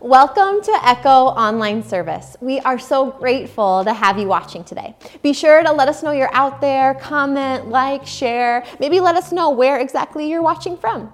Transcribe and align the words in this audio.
Welcome 0.00 0.60
to 0.62 0.80
Echo 0.84 1.08
Online 1.08 1.82
Service. 1.82 2.36
We 2.40 2.60
are 2.60 2.78
so 2.78 3.12
grateful 3.12 3.82
to 3.82 3.94
have 3.94 4.18
you 4.18 4.26
watching 4.26 4.62
today. 4.62 4.94
Be 5.22 5.32
sure 5.32 5.62
to 5.62 5.72
let 5.72 5.88
us 5.88 6.02
know 6.02 6.10
you're 6.10 6.34
out 6.34 6.60
there, 6.60 6.94
comment, 6.94 7.68
like, 7.68 8.06
share, 8.06 8.66
maybe 8.78 9.00
let 9.00 9.16
us 9.16 9.32
know 9.32 9.48
where 9.48 9.78
exactly 9.78 10.28
you're 10.28 10.42
watching 10.42 10.76
from. 10.76 11.10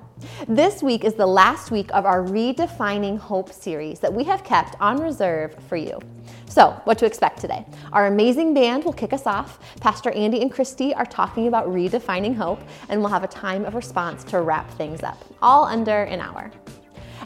This 0.48 0.82
week 0.82 1.04
is 1.04 1.14
the 1.14 1.26
last 1.26 1.70
week 1.70 1.90
of 1.92 2.06
our 2.06 2.22
Redefining 2.22 3.18
Hope 3.18 3.52
series 3.52 4.00
that 4.00 4.12
we 4.12 4.24
have 4.24 4.42
kept 4.42 4.74
on 4.80 5.00
reserve 5.00 5.54
for 5.68 5.76
you. 5.76 6.00
So, 6.48 6.72
what 6.84 6.98
to 6.98 7.06
expect 7.06 7.40
today? 7.40 7.64
Our 7.92 8.06
amazing 8.06 8.52
band 8.52 8.84
will 8.84 8.92
kick 8.92 9.12
us 9.12 9.26
off. 9.26 9.60
Pastor 9.80 10.10
Andy 10.10 10.42
and 10.42 10.50
Christy 10.50 10.92
are 10.94 11.06
talking 11.06 11.46
about 11.46 11.68
redefining 11.68 12.34
hope, 12.34 12.60
and 12.88 13.00
we'll 13.00 13.10
have 13.10 13.24
a 13.24 13.28
time 13.28 13.64
of 13.64 13.74
response 13.74 14.24
to 14.24 14.40
wrap 14.40 14.70
things 14.72 15.02
up, 15.02 15.24
all 15.40 15.64
under 15.64 16.02
an 16.02 16.20
hour. 16.20 16.50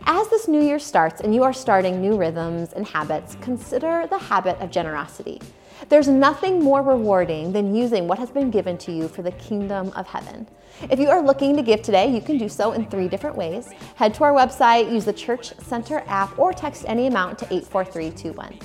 As 0.04 0.28
this 0.28 0.46
new 0.46 0.60
year 0.60 0.78
starts 0.78 1.20
and 1.20 1.34
you 1.34 1.42
are 1.42 1.52
starting 1.52 2.00
new 2.00 2.16
rhythms 2.16 2.72
and 2.74 2.86
habits, 2.86 3.36
consider 3.40 4.06
the 4.08 4.18
habit 4.18 4.58
of 4.60 4.70
generosity. 4.70 5.40
There's 5.88 6.08
nothing 6.08 6.62
more 6.62 6.82
rewarding 6.82 7.52
than 7.52 7.74
using 7.74 8.06
what 8.08 8.18
has 8.18 8.30
been 8.30 8.50
given 8.50 8.76
to 8.78 8.92
you 8.92 9.08
for 9.08 9.22
the 9.22 9.32
kingdom 9.32 9.92
of 9.96 10.06
heaven. 10.06 10.46
If 10.90 10.98
you 10.98 11.08
are 11.08 11.22
looking 11.22 11.56
to 11.56 11.62
give 11.62 11.82
today, 11.82 12.12
you 12.12 12.20
can 12.20 12.38
do 12.38 12.48
so 12.48 12.72
in 12.72 12.86
three 12.86 13.08
different 13.08 13.36
ways. 13.36 13.70
Head 13.94 14.14
to 14.14 14.24
our 14.24 14.32
website, 14.32 14.92
use 14.92 15.04
the 15.04 15.12
Church 15.12 15.56
Center 15.58 16.02
app, 16.06 16.38
or 16.38 16.52
text 16.52 16.84
any 16.86 17.06
amount 17.06 17.38
to 17.40 17.44
84321. 17.46 18.58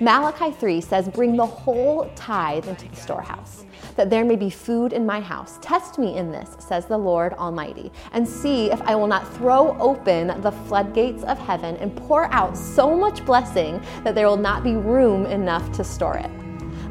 Malachi 0.00 0.52
3 0.52 0.80
says, 0.80 1.08
Bring 1.08 1.36
the 1.36 1.46
whole 1.46 2.10
tithe 2.14 2.68
into 2.68 2.88
the 2.88 2.96
storehouse, 2.96 3.64
that 3.98 4.10
there 4.10 4.24
may 4.24 4.36
be 4.36 4.48
food 4.48 4.92
in 4.92 5.04
my 5.04 5.20
house. 5.20 5.58
Test 5.60 5.98
me 5.98 6.16
in 6.16 6.30
this, 6.30 6.56
says 6.60 6.86
the 6.86 6.96
Lord 6.96 7.32
Almighty, 7.32 7.90
and 8.12 8.26
see 8.26 8.70
if 8.70 8.80
I 8.82 8.94
will 8.94 9.08
not 9.08 9.30
throw 9.34 9.76
open 9.80 10.40
the 10.40 10.52
floodgates 10.52 11.24
of 11.24 11.36
heaven 11.36 11.76
and 11.78 11.94
pour 11.96 12.32
out 12.32 12.56
so 12.56 12.96
much 12.96 13.24
blessing 13.26 13.82
that 14.04 14.14
there 14.14 14.28
will 14.28 14.36
not 14.36 14.62
be 14.62 14.76
room 14.76 15.26
enough 15.26 15.72
to 15.72 15.82
store 15.82 16.16
it. 16.16 16.30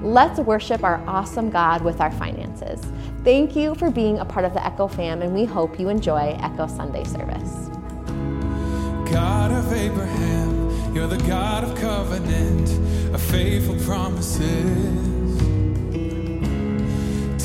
Let's 0.01 0.37
worship 0.41 0.83
our 0.83 1.01
awesome 1.07 1.49
God 1.49 1.81
with 1.81 2.01
our 2.01 2.11
finances. 2.11 2.81
Thank 3.23 3.55
you 3.55 3.73
for 3.75 3.89
being 3.89 4.19
a 4.19 4.25
part 4.25 4.43
of 4.43 4.53
the 4.53 4.65
Echo 4.65 4.89
fam, 4.89 5.21
and 5.21 5.33
we 5.33 5.45
hope 5.45 5.79
you 5.79 5.87
enjoy 5.87 6.37
Echo 6.41 6.67
Sunday 6.67 7.05
service. 7.05 7.69
God 9.09 9.53
of 9.53 9.71
Abraham, 9.71 10.93
you're 10.93 11.07
the 11.07 11.23
God 11.25 11.63
of 11.63 11.73
covenant, 11.79 12.69
of 13.15 13.21
faithful 13.21 13.77
promises. 13.85 15.26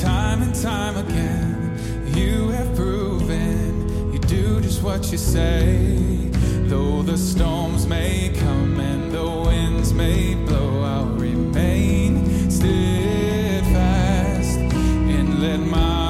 Time 0.03 0.41
and 0.41 0.53
time 0.53 0.97
again, 0.97 1.77
you 2.13 2.49
have 2.49 2.75
proven 2.75 4.11
you 4.11 4.19
do 4.19 4.59
just 4.59 4.83
what 4.83 5.09
you 5.13 5.17
say. 5.17 5.87
Though 6.67 7.01
the 7.03 7.17
storms 7.17 7.87
may 7.87 8.33
come 8.37 8.81
and 8.81 9.13
the 9.13 9.25
winds 9.25 9.93
may 9.93 10.35
blow, 10.35 10.83
I'll 10.83 11.05
remain 11.05 12.51
steadfast 12.51 14.57
and 14.57 15.39
let 15.39 15.61
my 15.61 16.02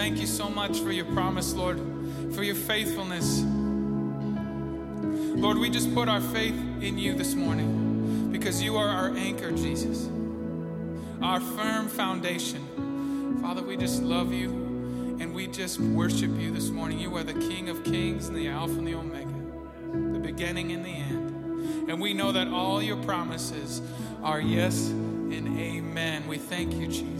thank 0.00 0.18
you 0.18 0.26
so 0.26 0.48
much 0.48 0.80
for 0.80 0.90
your 0.90 1.04
promise, 1.04 1.52
Lord, 1.52 1.78
for 2.34 2.42
your 2.42 2.54
faithfulness. 2.54 3.42
Lord, 5.38 5.58
we 5.58 5.68
just 5.68 5.92
put 5.94 6.08
our 6.08 6.22
faith 6.22 6.54
in 6.80 6.96
you 6.96 7.12
this 7.12 7.34
morning 7.34 8.32
because 8.32 8.62
you 8.62 8.78
are 8.78 8.88
our 8.88 9.14
anchor, 9.14 9.50
Jesus, 9.50 10.08
our 11.20 11.38
firm 11.38 11.86
foundation. 11.86 13.38
Father, 13.42 13.62
we 13.62 13.76
just 13.76 14.02
love 14.02 14.32
you 14.32 14.48
and 15.20 15.34
we 15.34 15.46
just 15.46 15.78
worship 15.78 16.30
you 16.40 16.50
this 16.50 16.70
morning. 16.70 16.98
You 16.98 17.14
are 17.16 17.22
the 17.22 17.34
King 17.34 17.68
of 17.68 17.84
kings 17.84 18.26
and 18.26 18.34
the 18.34 18.48
Alpha 18.48 18.78
and 18.78 18.86
the 18.86 18.94
Omega, 18.94 20.14
the 20.14 20.18
beginning 20.18 20.72
and 20.72 20.82
the 20.82 20.88
end. 20.88 21.90
And 21.90 22.00
we 22.00 22.14
know 22.14 22.32
that 22.32 22.48
all 22.48 22.80
your 22.80 22.96
promises 23.04 23.82
are 24.22 24.40
yes 24.40 24.88
and 24.88 25.58
amen. 25.58 26.26
We 26.26 26.38
thank 26.38 26.72
you, 26.72 26.86
Jesus. 26.86 27.19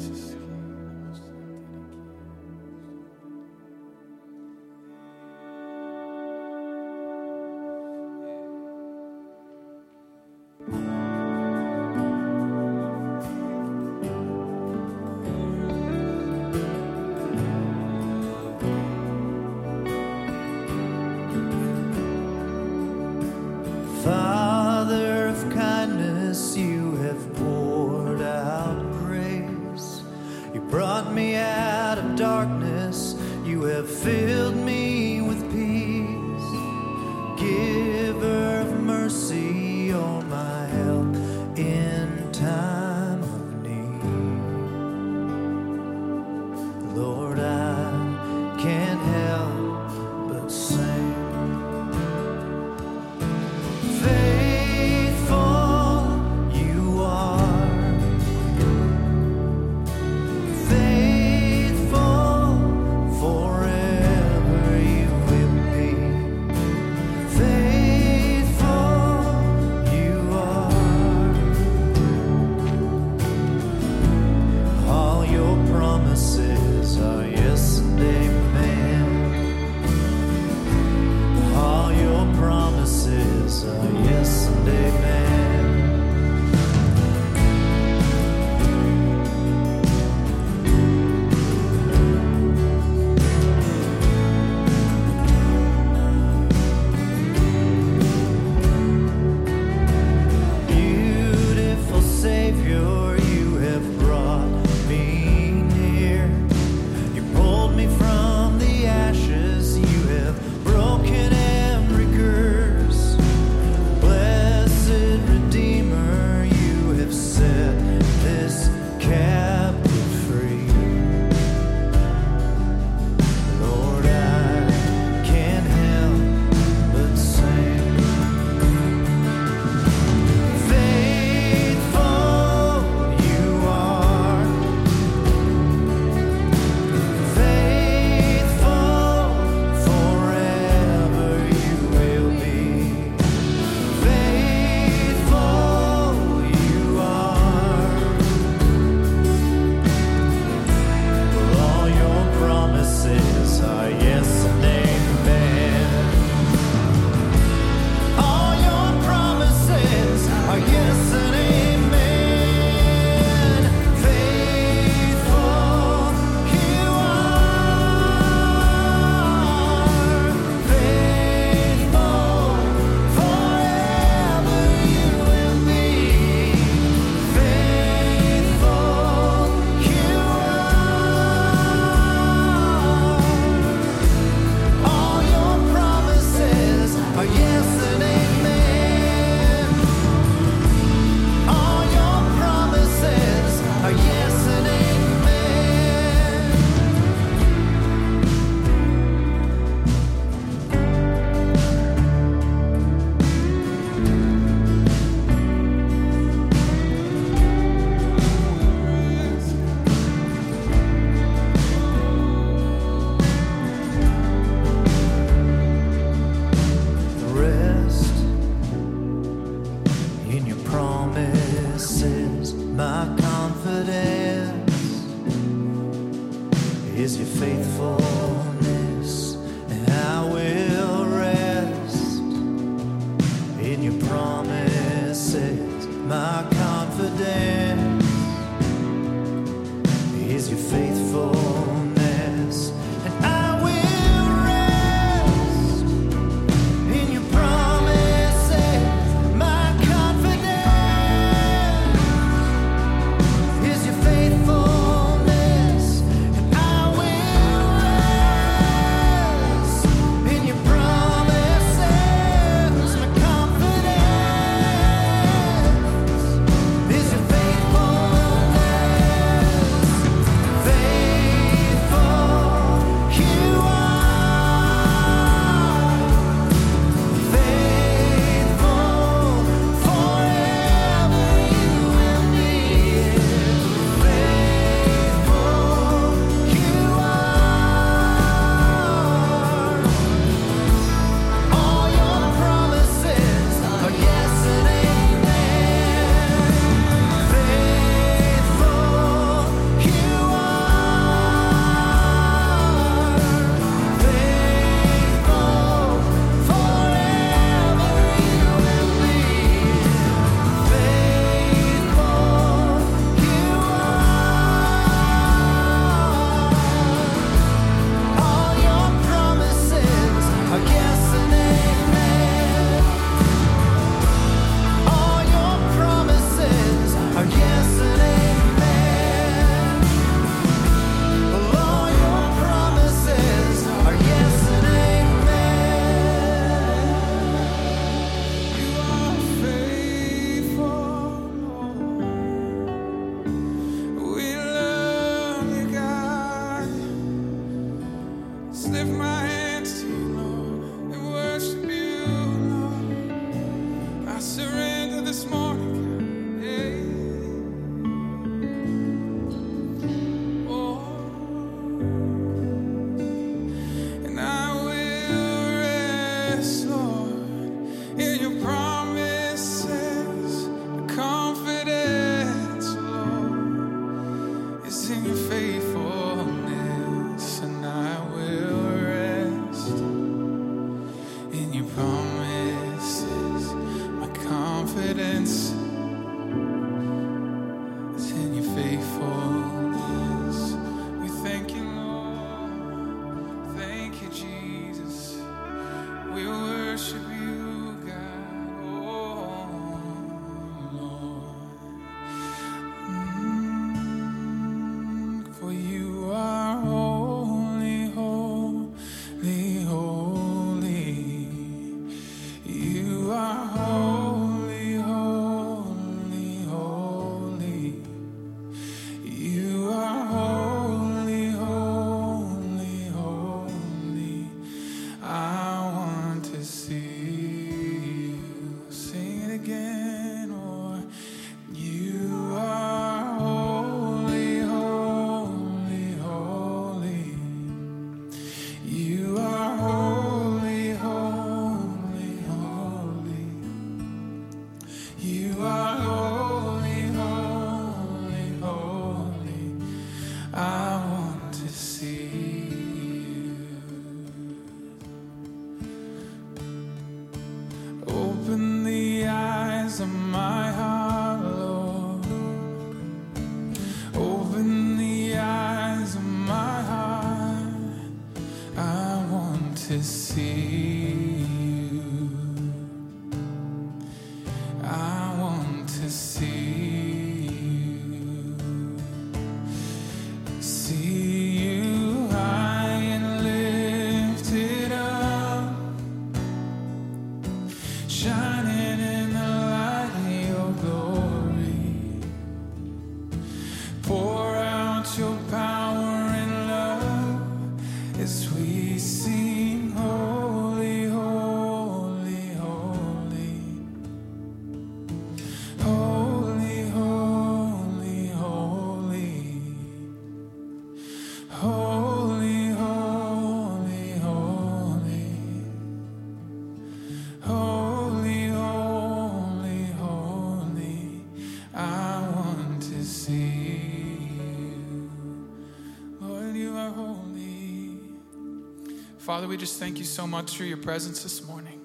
Father, 529.11 529.27
we 529.27 529.37
just 529.37 529.59
thank 529.59 529.79
you 529.79 529.85
so 529.85 530.07
much 530.07 530.37
for 530.37 530.45
your 530.45 530.57
presence 530.57 531.03
this 531.03 531.27
morning. 531.27 531.61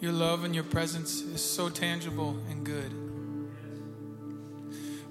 Your 0.00 0.10
love 0.10 0.42
and 0.42 0.52
your 0.52 0.64
presence 0.64 1.22
is 1.22 1.40
so 1.40 1.68
tangible 1.68 2.36
and 2.50 2.66
good. 2.66 2.92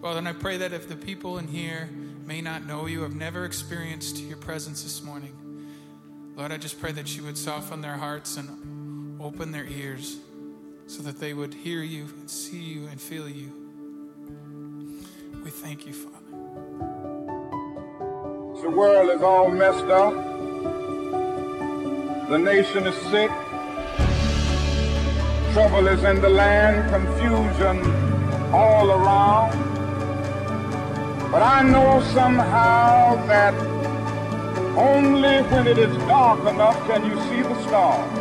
Father, 0.01 0.17
and 0.17 0.27
I 0.27 0.33
pray 0.33 0.57
that 0.57 0.73
if 0.73 0.89
the 0.89 0.97
people 0.97 1.37
in 1.37 1.47
here 1.47 1.89
may 2.25 2.41
not 2.41 2.65
know 2.65 2.87
you, 2.87 3.03
have 3.03 3.15
never 3.15 3.45
experienced 3.45 4.17
your 4.17 4.35
presence 4.35 4.83
this 4.83 5.01
morning, 5.01 5.33
Lord, 6.35 6.51
I 6.51 6.57
just 6.57 6.77
pray 6.81 6.91
that 6.91 7.15
you 7.15 7.23
would 7.23 7.37
soften 7.37 7.79
their 7.79 7.95
hearts 7.95 8.35
and 8.35 9.21
open 9.21 9.53
their 9.53 9.63
ears 9.63 10.17
so 10.87 11.01
that 11.03 11.21
they 11.21 11.33
would 11.33 11.53
hear 11.53 11.83
you 11.83 12.03
and 12.19 12.29
see 12.29 12.59
you 12.59 12.87
and 12.87 12.99
feel 12.99 13.29
you. 13.29 13.49
We 15.41 15.51
thank 15.51 15.85
you, 15.87 15.93
Father. 15.93 16.17
The 18.61 18.69
world 18.69 19.09
is 19.09 19.21
all 19.21 19.49
messed 19.49 19.85
up. 19.85 20.28
The 22.29 22.37
nation 22.37 22.85
is 22.85 22.95
sick. 23.09 23.31
Trouble 25.51 25.87
is 25.87 26.03
in 26.03 26.21
the 26.21 26.29
land, 26.29 26.91
confusion 26.91 27.81
all 28.53 28.91
around. 28.91 29.51
But 31.31 31.41
I 31.41 31.63
know 31.63 32.03
somehow 32.13 33.15
that 33.25 33.55
only 34.77 35.41
when 35.49 35.65
it 35.65 35.79
is 35.79 35.97
dark 36.05 36.41
enough 36.41 36.77
can 36.85 37.03
you 37.03 37.19
see 37.29 37.41
the 37.41 37.59
stars. 37.63 38.18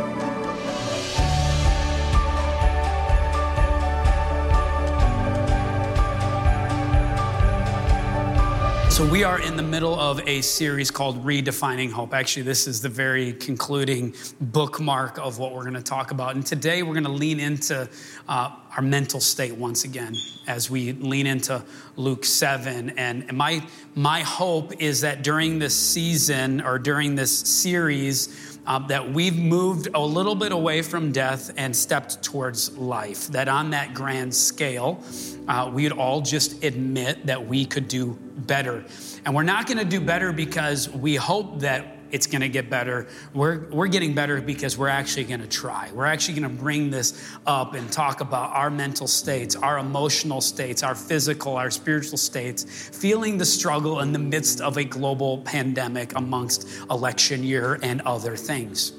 So, 8.99 9.05
we 9.05 9.23
are 9.23 9.39
in 9.39 9.55
the 9.55 9.63
middle 9.63 9.97
of 9.97 10.19
a 10.27 10.41
series 10.41 10.91
called 10.91 11.23
Redefining 11.23 11.89
Hope. 11.89 12.13
Actually, 12.13 12.43
this 12.43 12.67
is 12.67 12.81
the 12.81 12.89
very 12.89 13.31
concluding 13.31 14.13
bookmark 14.41 15.17
of 15.17 15.39
what 15.39 15.53
we're 15.53 15.61
going 15.61 15.75
to 15.75 15.81
talk 15.81 16.11
about. 16.11 16.35
And 16.35 16.45
today, 16.45 16.83
we're 16.83 16.95
going 16.95 17.05
to 17.05 17.09
lean 17.09 17.39
into 17.39 17.87
uh, 18.27 18.55
our 18.75 18.81
mental 18.81 19.21
state 19.21 19.55
once 19.55 19.85
again 19.85 20.17
as 20.47 20.69
we 20.69 20.91
lean 20.91 21.27
into 21.27 21.63
Luke 21.95 22.25
7. 22.25 22.89
And, 22.97 23.31
my, 23.31 23.65
my 23.95 24.19
hope 24.19 24.73
is 24.81 24.99
that 24.99 25.23
during 25.23 25.59
this 25.59 25.77
season 25.77 26.59
or 26.59 26.77
during 26.77 27.15
this 27.15 27.39
series, 27.39 28.58
uh, 28.69 28.77
that 28.77 29.11
we've 29.11 29.37
moved 29.37 29.87
a 29.95 29.99
little 29.99 30.35
bit 30.35 30.51
away 30.51 30.83
from 30.83 31.11
death 31.11 31.51
and 31.57 31.75
stepped 31.75 32.21
towards 32.21 32.77
life. 32.77 33.27
That 33.27 33.47
on 33.47 33.71
that 33.71 33.95
grand 33.95 34.33
scale, 34.33 35.03
uh, 35.47 35.71
we'd 35.73 35.91
all 35.91 36.21
just 36.21 36.63
admit 36.63 37.25
that 37.25 37.47
we 37.47 37.65
could 37.65 37.87
do 37.87 38.17
better. 38.37 38.85
And 39.25 39.33
we're 39.33 39.41
not 39.41 39.65
going 39.65 39.79
to 39.79 39.85
do 39.85 39.99
better 39.99 40.31
because 40.31 40.87
we 40.87 41.15
hope 41.15 41.61
that 41.61 41.97
it's 42.11 42.27
going 42.27 42.41
to 42.41 42.49
get 42.49 42.69
better. 42.69 43.07
We're, 43.33 43.69
we're 43.69 43.87
getting 43.87 44.13
better 44.13 44.41
because 44.41 44.77
we're 44.77 44.87
actually 44.89 45.25
going 45.25 45.41
to 45.41 45.47
try. 45.47 45.89
We're 45.93 46.05
actually 46.05 46.39
going 46.39 46.55
to 46.55 46.61
bring 46.61 46.89
this 46.89 47.35
up 47.45 47.73
and 47.73 47.91
talk 47.91 48.21
about 48.21 48.51
our 48.51 48.69
mental 48.69 49.07
states, 49.07 49.55
our 49.55 49.79
emotional 49.79 50.41
states, 50.41 50.83
our 50.83 50.95
physical, 50.95 51.55
our 51.55 51.71
spiritual 51.71 52.17
states, 52.17 52.63
feeling 52.63 53.37
the 53.37 53.45
struggle 53.45 54.01
in 54.01 54.11
the 54.11 54.19
midst 54.19 54.61
of 54.61 54.77
a 54.77 54.83
global 54.83 55.39
pandemic 55.39 56.15
amongst 56.15 56.67
election 56.89 57.43
year 57.43 57.79
and 57.81 58.01
other 58.01 58.35
things 58.35 58.98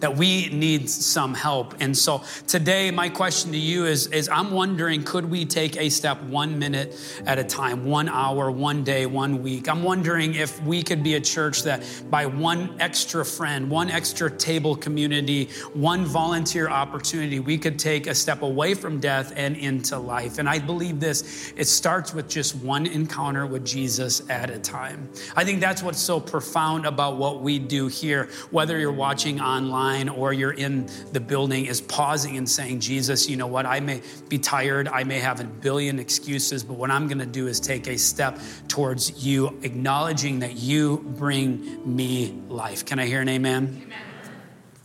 that 0.00 0.16
we 0.16 0.48
need 0.48 0.90
some 0.90 1.34
help. 1.34 1.74
And 1.80 1.96
so 1.96 2.22
today, 2.46 2.90
my 2.90 3.08
question 3.08 3.52
to 3.52 3.58
you 3.58 3.86
is, 3.86 4.06
is 4.08 4.28
I'm 4.28 4.50
wondering, 4.50 5.04
could 5.04 5.30
we 5.30 5.44
take 5.44 5.76
a 5.76 5.88
step 5.88 6.20
one 6.24 6.58
minute 6.58 6.96
at 7.26 7.38
a 7.38 7.44
time, 7.44 7.84
one 7.84 8.08
hour, 8.08 8.50
one 8.50 8.82
day, 8.82 9.06
one 9.06 9.42
week? 9.42 9.68
I'm 9.68 9.82
wondering 9.82 10.34
if 10.34 10.60
we 10.62 10.82
could 10.82 11.02
be 11.02 11.14
a 11.14 11.20
church 11.20 11.62
that 11.64 11.84
by 12.10 12.26
one 12.26 12.74
extra 12.80 13.24
friend, 13.24 13.70
one 13.70 13.90
extra 13.90 14.30
table 14.30 14.74
community, 14.74 15.48
one 15.74 16.04
volunteer 16.04 16.68
opportunity, 16.68 17.38
we 17.38 17.58
could 17.58 17.78
take 17.78 18.06
a 18.06 18.14
step 18.14 18.42
away 18.42 18.74
from 18.74 19.00
death 19.00 19.32
and 19.36 19.56
into 19.56 19.98
life. 19.98 20.38
And 20.38 20.48
I 20.48 20.58
believe 20.58 20.98
this, 20.98 21.52
it 21.56 21.66
starts 21.66 22.14
with 22.14 22.28
just 22.28 22.54
one 22.56 22.86
encounter 22.86 23.46
with 23.46 23.64
Jesus 23.66 24.22
at 24.30 24.50
a 24.50 24.58
time. 24.58 25.08
I 25.36 25.44
think 25.44 25.60
that's 25.60 25.82
what's 25.82 26.00
so 26.00 26.18
profound 26.18 26.86
about 26.86 27.16
what 27.16 27.42
we 27.42 27.58
do 27.58 27.88
here, 27.88 28.28
whether 28.50 28.78
you're 28.78 28.92
watching 28.92 29.40
online 29.40 29.89
or 30.08 30.32
you're 30.32 30.52
in 30.52 30.88
the 31.12 31.20
building, 31.20 31.66
is 31.66 31.80
pausing 31.80 32.36
and 32.36 32.48
saying, 32.48 32.80
Jesus, 32.80 33.28
you 33.28 33.36
know 33.36 33.46
what? 33.46 33.66
I 33.66 33.80
may 33.80 34.02
be 34.28 34.38
tired. 34.38 34.88
I 34.88 35.04
may 35.04 35.18
have 35.18 35.40
a 35.40 35.44
billion 35.44 35.98
excuses, 35.98 36.62
but 36.64 36.74
what 36.74 36.90
I'm 36.90 37.06
going 37.06 37.18
to 37.18 37.26
do 37.26 37.46
is 37.46 37.60
take 37.60 37.86
a 37.86 37.96
step 37.96 38.38
towards 38.68 39.24
you, 39.24 39.58
acknowledging 39.62 40.40
that 40.40 40.56
you 40.56 40.98
bring 41.16 41.96
me 41.96 42.40
life. 42.48 42.84
Can 42.84 42.98
I 42.98 43.06
hear 43.06 43.20
an 43.20 43.28
amen? 43.28 43.82
amen. 43.84 43.98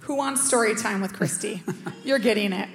Who 0.01 0.15
wants 0.15 0.45
story 0.45 0.75
time 0.75 1.01
with 1.01 1.13
Christy? 1.13 1.63
You're 2.03 2.19
getting 2.19 2.53
it. 2.53 2.69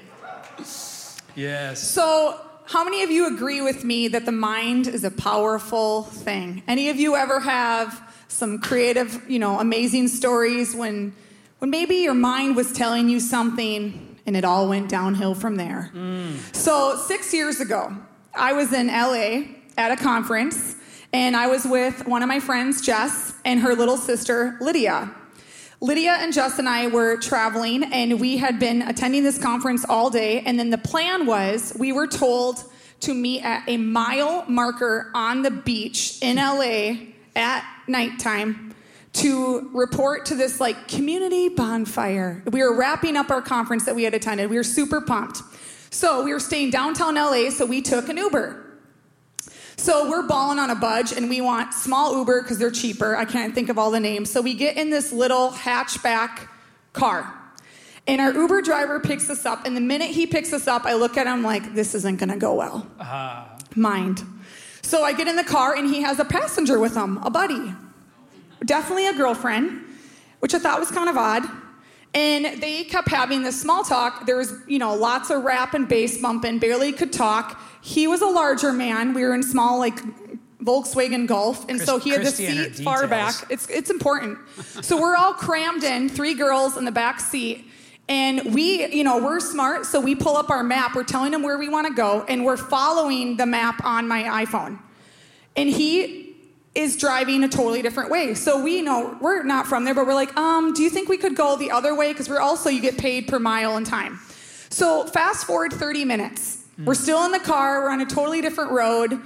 Yes. 1.36 1.80
So, 1.80 2.40
how 2.64 2.84
many 2.84 3.02
of 3.02 3.10
you 3.10 3.34
agree 3.34 3.60
with 3.60 3.84
me 3.84 4.08
that 4.08 4.26
the 4.26 4.32
mind 4.32 4.86
is 4.86 5.04
a 5.04 5.10
powerful 5.10 6.04
thing? 6.04 6.62
Any 6.68 6.88
of 6.88 6.96
you 6.96 7.16
ever 7.16 7.40
have 7.40 8.00
some 8.28 8.60
creative, 8.60 9.28
you 9.28 9.38
know, 9.38 9.58
amazing 9.58 10.08
stories 10.08 10.74
when 10.74 11.14
when 11.60 11.70
maybe 11.70 11.96
your 11.96 12.14
mind 12.14 12.56
was 12.56 12.72
telling 12.72 13.08
you 13.08 13.20
something 13.20 14.18
and 14.26 14.36
it 14.36 14.44
all 14.44 14.68
went 14.68 14.88
downhill 14.88 15.34
from 15.34 15.56
there? 15.56 15.90
Mm. 15.94 16.54
So, 16.54 16.96
6 16.96 17.32
years 17.32 17.60
ago, 17.60 17.96
I 18.34 18.52
was 18.54 18.72
in 18.72 18.88
LA 18.88 19.42
at 19.76 19.92
a 19.92 19.96
conference 19.96 20.76
and 21.12 21.36
I 21.36 21.46
was 21.48 21.64
with 21.64 22.06
one 22.06 22.22
of 22.22 22.28
my 22.28 22.40
friends, 22.40 22.80
Jess, 22.80 23.34
and 23.44 23.60
her 23.60 23.74
little 23.74 23.96
sister, 23.96 24.56
Lydia. 24.60 25.10
Lydia 25.80 26.12
and 26.20 26.32
Jess 26.32 26.58
and 26.58 26.68
I 26.68 26.88
were 26.88 27.16
traveling, 27.16 27.84
and 27.84 28.20
we 28.20 28.36
had 28.36 28.58
been 28.58 28.82
attending 28.82 29.22
this 29.24 29.38
conference 29.38 29.84
all 29.88 30.10
day. 30.10 30.40
And 30.40 30.58
then 30.58 30.70
the 30.70 30.78
plan 30.78 31.26
was 31.26 31.74
we 31.78 31.90
were 31.90 32.06
told 32.06 32.64
to 33.00 33.14
meet 33.14 33.42
at 33.42 33.64
a 33.66 33.78
mile 33.78 34.44
marker 34.46 35.10
on 35.14 35.42
the 35.42 35.50
beach 35.50 36.18
in 36.20 36.36
LA 36.36 37.12
at 37.34 37.64
nighttime 37.88 38.69
to 39.12 39.70
report 39.72 40.26
to 40.26 40.34
this 40.34 40.60
like 40.60 40.88
community 40.88 41.48
bonfire. 41.48 42.42
We 42.50 42.62
were 42.62 42.76
wrapping 42.76 43.16
up 43.16 43.30
our 43.30 43.42
conference 43.42 43.84
that 43.86 43.94
we 43.94 44.04
had 44.04 44.14
attended. 44.14 44.50
We 44.50 44.56
were 44.56 44.64
super 44.64 45.00
pumped. 45.00 45.42
So 45.90 46.22
we 46.22 46.32
were 46.32 46.40
staying 46.40 46.70
downtown 46.70 47.16
LA, 47.16 47.50
so 47.50 47.66
we 47.66 47.82
took 47.82 48.08
an 48.08 48.16
Uber. 48.16 48.66
So 49.76 50.08
we're 50.08 50.26
balling 50.26 50.58
on 50.58 50.70
a 50.70 50.74
budge 50.74 51.12
and 51.12 51.28
we 51.28 51.40
want 51.40 51.74
small 51.74 52.16
Uber 52.18 52.42
because 52.42 52.58
they're 52.58 52.70
cheaper. 52.70 53.16
I 53.16 53.24
can't 53.24 53.54
think 53.54 53.68
of 53.70 53.78
all 53.78 53.90
the 53.90 53.98
names. 53.98 54.30
So 54.30 54.40
we 54.40 54.54
get 54.54 54.76
in 54.76 54.90
this 54.90 55.12
little 55.12 55.50
hatchback 55.50 56.48
car. 56.92 57.34
And 58.06 58.20
our 58.20 58.32
Uber 58.32 58.62
driver 58.62 58.98
picks 58.98 59.30
us 59.30 59.46
up, 59.46 59.66
and 59.66 59.76
the 59.76 59.80
minute 59.80 60.10
he 60.10 60.26
picks 60.26 60.52
us 60.52 60.66
up, 60.66 60.84
I 60.84 60.94
look 60.94 61.16
at 61.16 61.26
him 61.26 61.42
like, 61.42 61.74
this 61.74 61.94
isn't 61.94 62.18
gonna 62.18 62.36
go 62.36 62.54
well. 62.54 62.86
Uh-huh. 62.98 63.44
Mind. 63.76 64.24
So 64.82 65.04
I 65.04 65.12
get 65.12 65.28
in 65.28 65.36
the 65.36 65.44
car, 65.44 65.76
and 65.76 65.88
he 65.88 66.02
has 66.02 66.18
a 66.18 66.24
passenger 66.24 66.78
with 66.78 66.96
him, 66.96 67.18
a 67.18 67.30
buddy. 67.30 67.72
Definitely 68.64 69.06
a 69.06 69.14
girlfriend, 69.14 69.82
which 70.40 70.54
I 70.54 70.58
thought 70.58 70.78
was 70.80 70.90
kind 70.90 71.08
of 71.08 71.16
odd. 71.16 71.44
And 72.12 72.60
they 72.60 72.84
kept 72.84 73.08
having 73.08 73.42
this 73.42 73.60
small 73.60 73.84
talk. 73.84 74.26
There 74.26 74.36
was, 74.36 74.52
you 74.66 74.78
know, 74.78 74.94
lots 74.94 75.30
of 75.30 75.44
rap 75.44 75.74
and 75.74 75.88
bass 75.88 76.20
bumping, 76.20 76.58
barely 76.58 76.92
could 76.92 77.12
talk. 77.12 77.60
He 77.82 78.08
was 78.08 78.20
a 78.20 78.26
larger 78.26 78.72
man. 78.72 79.14
We 79.14 79.22
were 79.22 79.34
in 79.34 79.42
small, 79.42 79.78
like, 79.78 80.00
Volkswagen 80.62 81.26
Golf, 81.26 81.66
and 81.68 81.80
so 81.80 81.98
he 81.98 82.10
had 82.10 82.22
the 82.22 82.30
seat 82.30 82.76
far 82.84 83.06
back. 83.06 83.34
It's 83.48 83.66
it's 83.70 83.90
important. 83.90 84.38
so 84.82 85.00
we're 85.00 85.16
all 85.16 85.32
crammed 85.32 85.84
in, 85.84 86.08
three 86.08 86.34
girls 86.34 86.76
in 86.76 86.84
the 86.84 86.92
back 86.92 87.18
seat, 87.18 87.64
and 88.08 88.54
we, 88.54 88.86
you 88.94 89.04
know, 89.04 89.18
we're 89.18 89.40
smart, 89.40 89.86
so 89.86 90.00
we 90.00 90.14
pull 90.14 90.36
up 90.36 90.50
our 90.50 90.62
map. 90.62 90.94
We're 90.94 91.04
telling 91.04 91.32
him 91.32 91.42
where 91.42 91.58
we 91.58 91.68
want 91.68 91.86
to 91.86 91.94
go, 91.94 92.24
and 92.28 92.44
we're 92.44 92.58
following 92.58 93.36
the 93.36 93.46
map 93.46 93.82
on 93.84 94.06
my 94.06 94.44
iPhone. 94.44 94.78
And 95.56 95.68
he 95.68 96.29
is 96.74 96.96
driving 96.96 97.42
a 97.42 97.48
totally 97.48 97.83
different 97.83 98.11
way. 98.11 98.35
So 98.35 98.62
we 98.62 98.80
know 98.80 99.16
we're 99.20 99.42
not 99.42 99.66
from 99.66 99.85
there, 99.85 99.94
but 99.94 100.06
we're 100.06 100.14
like, 100.14 100.37
um, 100.37 100.72
do 100.72 100.83
you 100.83 100.90
think 100.90 101.09
we 101.09 101.18
could 101.18 101.35
go 101.35 101.56
the 101.56 101.70
other 101.70 101.94
way? 101.94 102.12
Because 102.12 102.28
we're 102.28 102.40
also 102.40 102.70
you 102.70 102.80
get 102.80 102.96
paid 102.96 103.26
per 103.26 103.38
mile 103.38 103.76
and 103.76 103.85
time. 103.85 104.20
So 104.70 105.04
fast 105.06 105.46
forward 105.46 105.72
30 105.72 106.04
minutes. 106.04 106.59
We're 106.85 106.94
still 106.94 107.24
in 107.24 107.33
the 107.33 107.40
car. 107.40 107.83
We're 107.83 107.90
on 107.90 108.00
a 108.00 108.06
totally 108.06 108.40
different 108.40 108.70
road. 108.70 109.20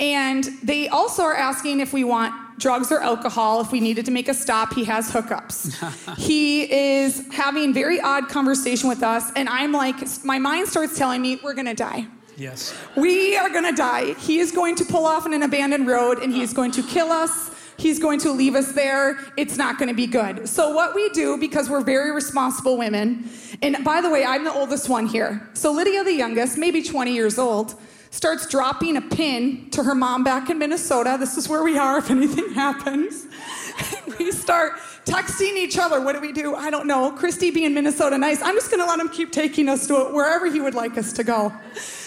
And 0.00 0.44
they 0.62 0.88
also 0.88 1.22
are 1.22 1.36
asking 1.36 1.80
if 1.80 1.92
we 1.92 2.02
want 2.02 2.58
drugs 2.58 2.90
or 2.90 3.00
alcohol. 3.00 3.60
If 3.60 3.70
we 3.70 3.80
needed 3.80 4.06
to 4.06 4.10
make 4.10 4.28
a 4.28 4.34
stop, 4.34 4.74
he 4.74 4.84
has 4.84 5.10
hookups. 5.10 6.16
he 6.18 6.70
is 6.72 7.26
having 7.32 7.72
very 7.72 8.00
odd 8.00 8.28
conversation 8.28 8.88
with 8.88 9.02
us. 9.02 9.30
And 9.36 9.48
I'm 9.48 9.72
like, 9.72 9.96
my 10.24 10.38
mind 10.38 10.68
starts 10.68 10.98
telling 10.98 11.22
me 11.22 11.38
we're 11.42 11.54
going 11.54 11.66
to 11.66 11.74
die. 11.74 12.06
Yes. 12.36 12.74
We 12.96 13.36
are 13.36 13.48
gonna 13.48 13.74
die. 13.74 14.14
He 14.14 14.38
is 14.38 14.52
going 14.52 14.76
to 14.76 14.84
pull 14.84 15.06
off 15.06 15.26
in 15.26 15.32
an 15.32 15.42
abandoned 15.42 15.86
road 15.86 16.18
and 16.18 16.32
he's 16.32 16.52
going 16.52 16.70
to 16.72 16.82
kill 16.82 17.10
us. 17.10 17.50
He's 17.78 17.98
going 17.98 18.20
to 18.20 18.32
leave 18.32 18.54
us 18.54 18.72
there. 18.72 19.18
It's 19.36 19.56
not 19.56 19.78
going 19.78 19.88
to 19.88 19.94
be 19.94 20.06
good. 20.06 20.48
So, 20.48 20.70
what 20.70 20.94
we 20.94 21.08
do, 21.10 21.36
because 21.36 21.68
we're 21.68 21.82
very 21.82 22.10
responsible 22.10 22.78
women, 22.78 23.28
and 23.60 23.84
by 23.84 24.00
the 24.00 24.08
way, 24.08 24.24
I'm 24.24 24.44
the 24.44 24.52
oldest 24.52 24.88
one 24.88 25.06
here. 25.06 25.46
So, 25.52 25.72
Lydia, 25.72 26.02
the 26.04 26.14
youngest, 26.14 26.56
maybe 26.56 26.82
20 26.82 27.12
years 27.12 27.38
old, 27.38 27.74
starts 28.10 28.48
dropping 28.48 28.96
a 28.96 29.02
pin 29.02 29.68
to 29.70 29.82
her 29.82 29.94
mom 29.94 30.24
back 30.24 30.48
in 30.48 30.58
Minnesota. 30.58 31.16
This 31.20 31.36
is 31.36 31.48
where 31.48 31.62
we 31.62 31.76
are 31.76 31.98
if 31.98 32.10
anything 32.10 32.50
happens. 32.54 33.26
we 34.18 34.32
start 34.32 34.72
texting 35.04 35.56
each 35.56 35.78
other. 35.78 36.00
What 36.00 36.14
do 36.14 36.20
we 36.20 36.32
do? 36.32 36.54
I 36.54 36.70
don't 36.70 36.86
know. 36.86 37.10
Christy 37.12 37.50
being 37.50 37.74
Minnesota 37.74 38.16
nice, 38.16 38.40
I'm 38.40 38.54
just 38.54 38.70
going 38.70 38.80
to 38.80 38.86
let 38.86 38.98
him 38.98 39.10
keep 39.10 39.32
taking 39.32 39.68
us 39.68 39.86
to 39.88 39.94
wherever 40.06 40.50
he 40.50 40.60
would 40.60 40.74
like 40.74 40.96
us 40.96 41.12
to 41.14 41.24
go. 41.24 41.52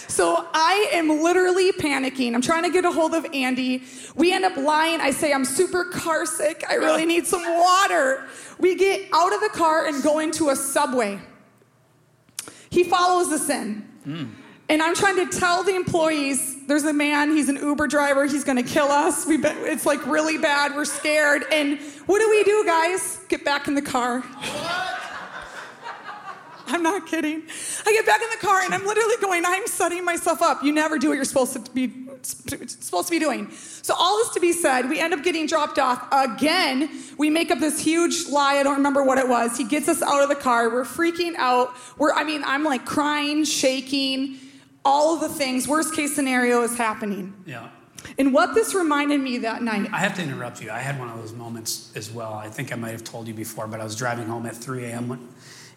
So 0.09 0.47
I 0.53 0.89
am 0.91 1.07
literally 1.21 1.71
panicking. 1.71 2.33
I'm 2.33 2.41
trying 2.41 2.63
to 2.63 2.71
get 2.71 2.83
a 2.83 2.91
hold 2.91 3.13
of 3.13 3.27
Andy. 3.31 3.83
We 4.15 4.33
end 4.33 4.43
up 4.43 4.57
lying. 4.57 4.99
I 4.99 5.11
say, 5.11 5.31
I'm 5.31 5.45
super 5.45 5.85
car 5.85 6.25
sick. 6.25 6.63
I 6.67 6.75
really 6.75 7.05
need 7.05 7.27
some 7.27 7.43
water. 7.43 8.25
We 8.57 8.75
get 8.75 9.07
out 9.13 9.33
of 9.33 9.39
the 9.39 9.49
car 9.49 9.85
and 9.85 10.01
go 10.03 10.17
into 10.17 10.49
a 10.49 10.55
subway. 10.55 11.19
He 12.71 12.83
follows 12.83 13.31
us 13.31 13.49
in. 13.49 13.87
Hmm. 14.03 14.25
And 14.67 14.81
I'm 14.81 14.95
trying 14.95 15.15
to 15.15 15.39
tell 15.39 15.63
the 15.63 15.75
employees 15.75 16.65
there's 16.67 16.85
a 16.85 16.93
man, 16.93 17.31
he's 17.31 17.49
an 17.49 17.55
Uber 17.55 17.87
driver, 17.87 18.25
he's 18.25 18.43
gonna 18.43 18.61
kill 18.61 18.89
us. 18.89 19.25
We've 19.25 19.41
been, 19.41 19.57
it's 19.59 19.85
like 19.85 20.05
really 20.05 20.37
bad, 20.37 20.75
we're 20.75 20.85
scared. 20.85 21.43
And 21.51 21.79
what 22.05 22.19
do 22.19 22.29
we 22.29 22.43
do, 22.43 22.63
guys? 22.65 23.19
Get 23.29 23.43
back 23.43 23.67
in 23.67 23.73
the 23.73 23.81
car. 23.81 24.23
I'm 26.71 26.83
not 26.83 27.07
kidding. 27.07 27.43
I 27.85 27.91
get 27.91 28.05
back 28.05 28.21
in 28.21 28.29
the 28.29 28.45
car 28.45 28.61
and 28.61 28.73
I'm 28.73 28.85
literally 28.85 29.15
going, 29.21 29.43
I'm 29.45 29.65
setting 29.67 30.05
myself 30.05 30.41
up. 30.41 30.63
You 30.63 30.71
never 30.71 30.99
do 30.99 31.09
what 31.09 31.15
you're 31.15 31.25
supposed 31.25 31.53
to 31.53 31.71
be 31.71 31.91
supposed 32.21 33.07
to 33.07 33.11
be 33.11 33.19
doing. 33.19 33.49
So 33.51 33.95
all 33.97 34.17
this 34.17 34.29
to 34.33 34.39
be 34.39 34.51
said, 34.51 34.89
we 34.89 34.99
end 34.99 35.13
up 35.13 35.23
getting 35.23 35.47
dropped 35.47 35.79
off 35.79 36.05
again. 36.11 36.89
We 37.17 37.29
make 37.29 37.49
up 37.49 37.59
this 37.59 37.79
huge 37.79 38.27
lie. 38.27 38.55
I 38.55 38.63
don't 38.63 38.75
remember 38.75 39.03
what 39.03 39.17
it 39.17 39.27
was. 39.27 39.57
He 39.57 39.63
gets 39.63 39.87
us 39.87 40.01
out 40.01 40.21
of 40.21 40.29
the 40.29 40.35
car. 40.35 40.69
We're 40.69 40.83
freaking 40.83 41.35
out. 41.37 41.73
We're 41.97 42.13
I 42.13 42.23
mean, 42.23 42.43
I'm 42.45 42.63
like 42.63 42.85
crying, 42.85 43.45
shaking, 43.45 44.37
all 44.85 45.15
of 45.15 45.21
the 45.21 45.29
things. 45.29 45.67
Worst 45.67 45.95
case 45.95 46.13
scenario 46.15 46.61
is 46.61 46.77
happening. 46.77 47.33
Yeah. 47.45 47.69
And 48.17 48.33
what 48.33 48.53
this 48.53 48.73
reminded 48.73 49.19
me 49.19 49.39
that 49.39 49.61
night. 49.61 49.89
I 49.91 49.99
have 49.99 50.15
to 50.15 50.23
interrupt 50.23 50.61
you. 50.61 50.71
I 50.71 50.79
had 50.79 50.97
one 50.99 51.09
of 51.09 51.17
those 51.19 51.33
moments 51.33 51.91
as 51.95 52.09
well. 52.09 52.33
I 52.33 52.49
think 52.49 52.71
I 52.71 52.75
might 52.75 52.91
have 52.91 53.03
told 53.03 53.27
you 53.27 53.33
before, 53.33 53.67
but 53.67 53.79
I 53.79 53.83
was 53.83 53.95
driving 53.95 54.27
home 54.27 54.45
at 54.45 54.55
3 54.55 54.85
a.m. 54.85 55.29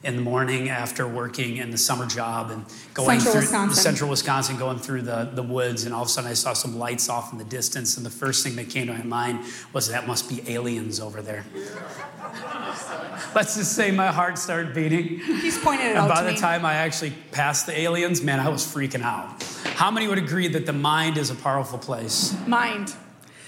in 0.03 0.17
the 0.17 0.23
morning 0.23 0.69
after 0.69 1.07
working 1.07 1.59
in 1.59 1.71
the 1.71 1.79
summer 1.79 2.07
job 2.07 2.51
and 2.51 2.65
going 2.93 3.21
Central 3.21 3.33
through 3.33 3.41
Wisconsin. 3.43 3.83
central 3.83 4.11
Wisconsin, 4.11 4.57
going 4.57 4.79
through 4.79 5.03
the, 5.03 5.31
the 5.33 5.43
woods, 5.43 5.85
and 5.85 5.95
all 5.95 6.03
of 6.03 6.09
a 6.09 6.11
sudden 6.11 6.29
I 6.31 6.35
saw 6.35 6.53
some 6.55 6.77
lights 6.77 7.09
off 7.09 7.31
in 7.33 7.39
the 7.39 7.45
distance, 7.45 7.97
and 7.97 8.05
the 8.05 8.11
first 8.11 8.43
thing 8.43 8.57
that 8.57 8.69
came 8.69 8.89
to 8.89 8.93
my 8.95 9.05
mind 9.05 9.41
was 9.73 9.89
that 9.89 10.07
must 10.09 10.29
be 10.29 10.43
aliens 10.53 10.99
over 10.99 11.23
there. 11.23 11.45
Let's 13.35 13.57
just 13.57 13.73
say 13.75 13.91
my 13.91 14.09
heart 14.09 14.39
started 14.39 14.75
beating. 14.75 15.19
He's 15.21 15.59
pointed 15.59 15.87
it 15.87 15.89
And 15.91 15.99
out 15.99 16.09
by 16.09 16.23
the 16.25 16.33
me. 16.33 16.37
time 16.39 16.65
I 16.67 16.75
actually 16.75 17.13
passed 17.31 17.67
the 17.67 17.79
aliens, 17.79 18.23
man, 18.23 18.41
I 18.41 18.49
was 18.49 18.65
freaking 18.65 19.03
out. 19.03 19.43
How 19.77 19.91
many 19.91 20.09
would 20.09 20.19
agree 20.19 20.49
that 20.49 20.67
the 20.67 20.73
mind 20.73 21.17
is 21.17 21.31
a 21.31 21.35
powerful 21.35 21.79
place? 21.79 22.35
Mind. 22.47 22.95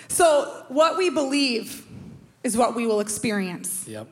So 0.08 0.64
what 0.68 0.96
we 0.96 1.10
believe 1.10 1.84
is 2.44 2.56
what 2.56 2.74
we 2.76 2.86
will 2.86 3.00
experience. 3.00 3.84
Yep. 3.88 4.06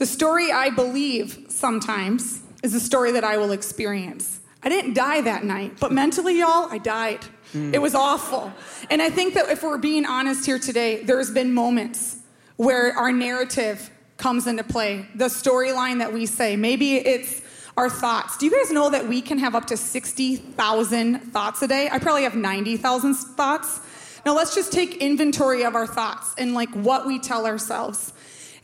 The 0.00 0.06
story 0.06 0.50
I 0.50 0.70
believe 0.70 1.44
sometimes 1.50 2.40
is 2.62 2.72
the 2.72 2.80
story 2.80 3.12
that 3.12 3.22
I 3.22 3.36
will 3.36 3.52
experience. 3.52 4.40
I 4.62 4.70
didn't 4.70 4.94
die 4.94 5.20
that 5.20 5.44
night, 5.44 5.76
but 5.78 5.92
mentally, 5.92 6.38
y'all, 6.38 6.72
I 6.72 6.78
died. 6.78 7.22
Hmm. 7.52 7.74
It 7.74 7.82
was 7.82 7.94
awful. 7.94 8.50
And 8.88 9.02
I 9.02 9.10
think 9.10 9.34
that 9.34 9.50
if 9.50 9.62
we're 9.62 9.76
being 9.76 10.06
honest 10.06 10.46
here 10.46 10.58
today, 10.58 11.02
there's 11.02 11.30
been 11.30 11.52
moments 11.52 12.16
where 12.56 12.96
our 12.96 13.12
narrative 13.12 13.90
comes 14.16 14.46
into 14.46 14.64
play. 14.64 15.06
The 15.16 15.26
storyline 15.26 15.98
that 15.98 16.14
we 16.14 16.24
say, 16.24 16.56
maybe 16.56 16.96
it's 16.96 17.42
our 17.76 17.90
thoughts. 17.90 18.38
Do 18.38 18.46
you 18.46 18.52
guys 18.52 18.70
know 18.70 18.88
that 18.88 19.06
we 19.06 19.20
can 19.20 19.36
have 19.36 19.54
up 19.54 19.66
to 19.66 19.76
60,000 19.76 21.18
thoughts 21.30 21.60
a 21.60 21.68
day? 21.68 21.90
I 21.92 21.98
probably 21.98 22.22
have 22.22 22.36
90,000 22.36 23.14
thoughts. 23.16 23.80
Now 24.24 24.34
let's 24.34 24.54
just 24.54 24.72
take 24.72 24.96
inventory 24.96 25.62
of 25.62 25.74
our 25.74 25.86
thoughts 25.86 26.34
and 26.38 26.54
like 26.54 26.70
what 26.70 27.06
we 27.06 27.18
tell 27.18 27.44
ourselves. 27.44 28.14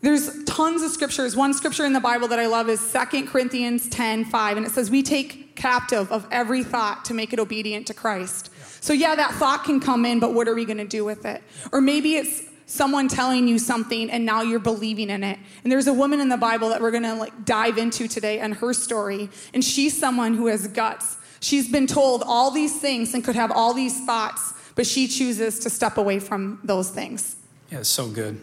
There's 0.02 0.44
tons 0.44 0.82
of 0.82 0.90
scriptures. 0.90 1.34
One 1.36 1.54
scripture 1.54 1.84
in 1.84 1.92
the 1.92 2.00
Bible 2.00 2.28
that 2.28 2.38
I 2.38 2.46
love 2.46 2.68
is 2.68 2.92
2 2.92 3.26
Corinthians 3.26 3.88
10 3.88 4.26
5, 4.26 4.56
and 4.56 4.66
it 4.66 4.70
says, 4.70 4.90
We 4.90 5.02
take 5.02 5.56
captive 5.56 6.12
of 6.12 6.26
every 6.30 6.62
thought 6.62 7.04
to 7.06 7.14
make 7.14 7.32
it 7.32 7.38
obedient 7.38 7.86
to 7.88 7.94
Christ. 7.94 8.50
So, 8.80 8.92
yeah, 8.92 9.14
that 9.16 9.32
thought 9.32 9.64
can 9.64 9.80
come 9.80 10.04
in, 10.04 10.20
but 10.20 10.34
what 10.34 10.48
are 10.48 10.54
we 10.54 10.64
going 10.64 10.76
to 10.78 10.86
do 10.86 11.04
with 11.04 11.24
it? 11.24 11.42
Or 11.72 11.80
maybe 11.80 12.16
it's 12.16 12.42
someone 12.66 13.08
telling 13.08 13.48
you 13.48 13.58
something 13.58 14.10
and 14.10 14.26
now 14.26 14.42
you're 14.42 14.58
believing 14.58 15.08
in 15.08 15.24
it. 15.24 15.38
And 15.62 15.72
there's 15.72 15.86
a 15.86 15.94
woman 15.94 16.20
in 16.20 16.28
the 16.28 16.36
Bible 16.36 16.68
that 16.68 16.80
we're 16.80 16.90
going 16.90 17.04
to 17.04 17.14
like 17.14 17.44
dive 17.44 17.78
into 17.78 18.08
today 18.08 18.40
and 18.40 18.54
her 18.54 18.74
story. 18.74 19.30
And 19.54 19.64
she's 19.64 19.96
someone 19.96 20.34
who 20.34 20.46
has 20.48 20.66
guts. 20.68 21.16
She's 21.40 21.70
been 21.70 21.86
told 21.86 22.22
all 22.26 22.50
these 22.50 22.78
things 22.80 23.14
and 23.14 23.24
could 23.24 23.36
have 23.36 23.52
all 23.52 23.72
these 23.72 24.04
thoughts, 24.04 24.52
but 24.74 24.86
she 24.86 25.06
chooses 25.06 25.60
to 25.60 25.70
step 25.70 25.96
away 25.96 26.18
from 26.18 26.60
those 26.64 26.90
things. 26.90 27.36
Yeah, 27.70 27.80
it's 27.80 27.88
so 27.88 28.08
good. 28.08 28.38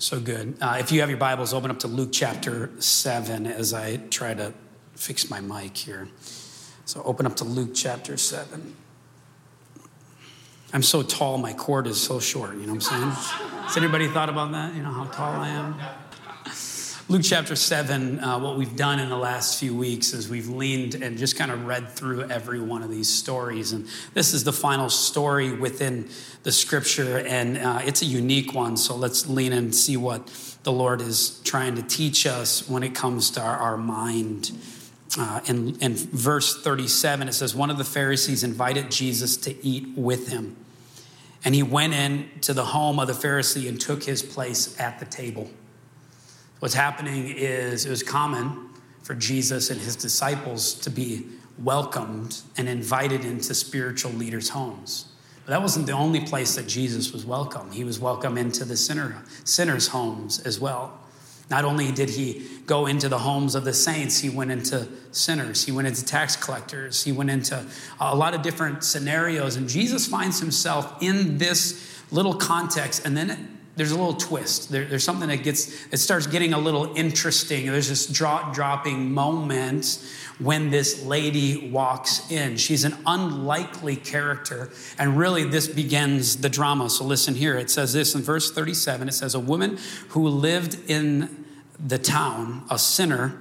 So 0.00 0.20
good. 0.20 0.56
Uh, 0.60 0.76
if 0.78 0.92
you 0.92 1.00
have 1.00 1.08
your 1.08 1.18
Bibles, 1.18 1.52
open 1.52 1.72
up 1.72 1.80
to 1.80 1.88
Luke 1.88 2.10
chapter 2.12 2.70
7 2.78 3.48
as 3.48 3.74
I 3.74 3.96
try 3.96 4.32
to 4.32 4.52
fix 4.94 5.28
my 5.28 5.40
mic 5.40 5.76
here. 5.76 6.06
So 6.84 7.02
open 7.02 7.26
up 7.26 7.34
to 7.36 7.44
Luke 7.44 7.72
chapter 7.74 8.16
7. 8.16 8.76
I'm 10.72 10.84
so 10.84 11.02
tall, 11.02 11.36
my 11.38 11.52
cord 11.52 11.88
is 11.88 12.00
so 12.00 12.20
short, 12.20 12.52
you 12.52 12.60
know 12.60 12.74
what 12.74 12.74
I'm 12.74 12.80
saying? 12.80 13.10
Has 13.64 13.76
anybody 13.76 14.06
thought 14.06 14.28
about 14.28 14.52
that? 14.52 14.76
You 14.76 14.82
know 14.82 14.92
how 14.92 15.04
tall 15.06 15.32
I 15.32 15.48
am? 15.48 15.74
Luke 17.10 17.22
chapter 17.24 17.56
7, 17.56 18.20
uh, 18.20 18.38
what 18.38 18.58
we've 18.58 18.76
done 18.76 18.98
in 18.98 19.08
the 19.08 19.16
last 19.16 19.58
few 19.58 19.74
weeks 19.74 20.12
is 20.12 20.28
we've 20.28 20.50
leaned 20.50 20.94
and 20.94 21.16
just 21.16 21.38
kind 21.38 21.50
of 21.50 21.64
read 21.64 21.88
through 21.88 22.24
every 22.24 22.60
one 22.60 22.82
of 22.82 22.90
these 22.90 23.08
stories. 23.08 23.72
And 23.72 23.88
this 24.12 24.34
is 24.34 24.44
the 24.44 24.52
final 24.52 24.90
story 24.90 25.50
within 25.50 26.10
the 26.42 26.52
scripture, 26.52 27.16
and 27.16 27.56
uh, 27.56 27.80
it's 27.82 28.02
a 28.02 28.04
unique 28.04 28.52
one. 28.52 28.76
So 28.76 28.94
let's 28.94 29.26
lean 29.26 29.52
in 29.52 29.58
and 29.58 29.74
see 29.74 29.96
what 29.96 30.26
the 30.64 30.70
Lord 30.70 31.00
is 31.00 31.40
trying 31.44 31.76
to 31.76 31.82
teach 31.82 32.26
us 32.26 32.68
when 32.68 32.82
it 32.82 32.94
comes 32.94 33.30
to 33.30 33.40
our, 33.40 33.56
our 33.56 33.76
mind. 33.78 34.50
Uh, 35.18 35.40
in, 35.46 35.76
in 35.80 35.94
verse 35.94 36.62
37, 36.62 37.26
it 37.26 37.32
says, 37.32 37.54
One 37.54 37.70
of 37.70 37.78
the 37.78 37.84
Pharisees 37.84 38.44
invited 38.44 38.90
Jesus 38.90 39.38
to 39.38 39.66
eat 39.66 39.96
with 39.96 40.28
him. 40.28 40.56
And 41.42 41.54
he 41.54 41.62
went 41.62 41.94
in 41.94 42.28
to 42.42 42.52
the 42.52 42.66
home 42.66 42.98
of 42.98 43.06
the 43.06 43.14
Pharisee 43.14 43.66
and 43.66 43.80
took 43.80 44.02
his 44.02 44.22
place 44.22 44.78
at 44.78 44.98
the 44.98 45.06
table. 45.06 45.48
What's 46.60 46.74
happening 46.74 47.28
is 47.28 47.86
it 47.86 47.90
was 47.90 48.02
common 48.02 48.70
for 49.02 49.14
Jesus 49.14 49.70
and 49.70 49.80
his 49.80 49.94
disciples 49.94 50.74
to 50.74 50.90
be 50.90 51.24
welcomed 51.56 52.40
and 52.56 52.68
invited 52.68 53.24
into 53.24 53.54
spiritual 53.54 54.10
leaders' 54.12 54.48
homes. 54.48 55.06
But 55.44 55.52
that 55.52 55.62
wasn't 55.62 55.86
the 55.86 55.92
only 55.92 56.20
place 56.20 56.56
that 56.56 56.66
Jesus 56.66 57.12
was 57.12 57.24
welcome. 57.24 57.70
He 57.70 57.84
was 57.84 58.00
welcome 58.00 58.36
into 58.36 58.64
the 58.64 58.76
sinner, 58.76 59.22
sinners' 59.44 59.88
homes 59.88 60.40
as 60.40 60.58
well. 60.58 60.98
Not 61.48 61.64
only 61.64 61.92
did 61.92 62.10
he 62.10 62.46
go 62.66 62.86
into 62.86 63.08
the 63.08 63.18
homes 63.18 63.54
of 63.54 63.64
the 63.64 63.72
saints, 63.72 64.18
he 64.18 64.28
went 64.28 64.50
into 64.50 64.86
sinners, 65.12 65.64
he 65.64 65.72
went 65.72 65.88
into 65.88 66.04
tax 66.04 66.36
collectors, 66.36 67.04
he 67.04 67.12
went 67.12 67.30
into 67.30 67.64
a 68.00 68.14
lot 68.14 68.34
of 68.34 68.42
different 68.42 68.84
scenarios. 68.84 69.56
And 69.56 69.68
Jesus 69.68 70.06
finds 70.06 70.40
himself 70.40 71.00
in 71.00 71.38
this 71.38 72.02
little 72.10 72.34
context, 72.34 73.06
and 73.06 73.16
then 73.16 73.57
there's 73.78 73.92
a 73.92 73.96
little 73.96 74.14
twist. 74.14 74.72
There, 74.72 74.84
there's 74.84 75.04
something 75.04 75.28
that 75.28 75.44
gets, 75.44 75.86
it 75.92 75.98
starts 75.98 76.26
getting 76.26 76.52
a 76.52 76.58
little 76.58 76.92
interesting. 76.96 77.66
There's 77.66 77.88
this 77.88 78.08
drop 78.08 78.52
dropping 78.52 79.14
moment 79.14 80.04
when 80.40 80.70
this 80.70 81.04
lady 81.04 81.70
walks 81.70 82.28
in. 82.28 82.56
She's 82.56 82.82
an 82.82 82.96
unlikely 83.06 83.94
character, 83.94 84.70
and 84.98 85.16
really 85.16 85.44
this 85.44 85.68
begins 85.68 86.38
the 86.38 86.48
drama. 86.48 86.90
So 86.90 87.04
listen 87.04 87.36
here. 87.36 87.56
It 87.56 87.70
says 87.70 87.92
this 87.92 88.16
in 88.16 88.22
verse 88.22 88.50
37 88.50 89.08
it 89.08 89.12
says, 89.12 89.36
A 89.36 89.40
woman 89.40 89.78
who 90.08 90.28
lived 90.28 90.90
in 90.90 91.46
the 91.78 91.98
town, 91.98 92.64
a 92.68 92.80
sinner, 92.80 93.40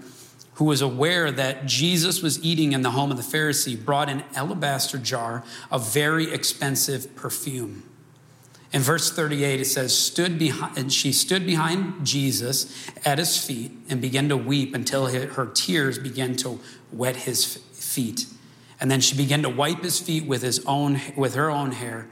who 0.53 0.65
was 0.65 0.83
aware 0.83 1.31
that 1.31 1.65
Jesus 1.65 2.21
was 2.21 2.43
eating 2.43 2.73
in 2.73 2.83
the 2.83 2.91
home 2.91 3.09
of 3.09 3.17
the 3.17 3.23
Pharisee, 3.23 3.83
brought 3.83 4.07
an 4.07 4.23
alabaster 4.35 4.99
jar 4.99 5.43
of 5.71 5.91
very 5.91 6.31
expensive 6.31 7.15
perfume. 7.15 7.81
In 8.73 8.81
verse 8.81 9.11
38, 9.11 9.61
it 9.61 9.65
says, 9.65 9.97
stood 9.97 10.37
behind, 10.37 10.77
and 10.77 10.91
she 10.91 11.13
stood 11.13 11.45
behind 11.45 12.05
Jesus 12.05 12.89
at 13.05 13.17
his 13.17 13.37
feet 13.43 13.71
and 13.89 14.01
began 14.01 14.27
to 14.29 14.35
weep 14.35 14.75
until 14.75 15.07
her 15.07 15.45
tears 15.45 15.97
began 15.97 16.35
to 16.37 16.59
wet 16.91 17.15
his 17.15 17.55
feet. 17.55 18.25
And 18.79 18.91
then 18.91 18.99
she 18.99 19.15
began 19.15 19.41
to 19.43 19.49
wipe 19.49 19.83
his 19.83 19.99
feet 19.99 20.25
with, 20.25 20.41
his 20.41 20.63
own, 20.65 20.99
with 21.15 21.35
her 21.35 21.49
own 21.49 21.71
hair, 21.71 22.07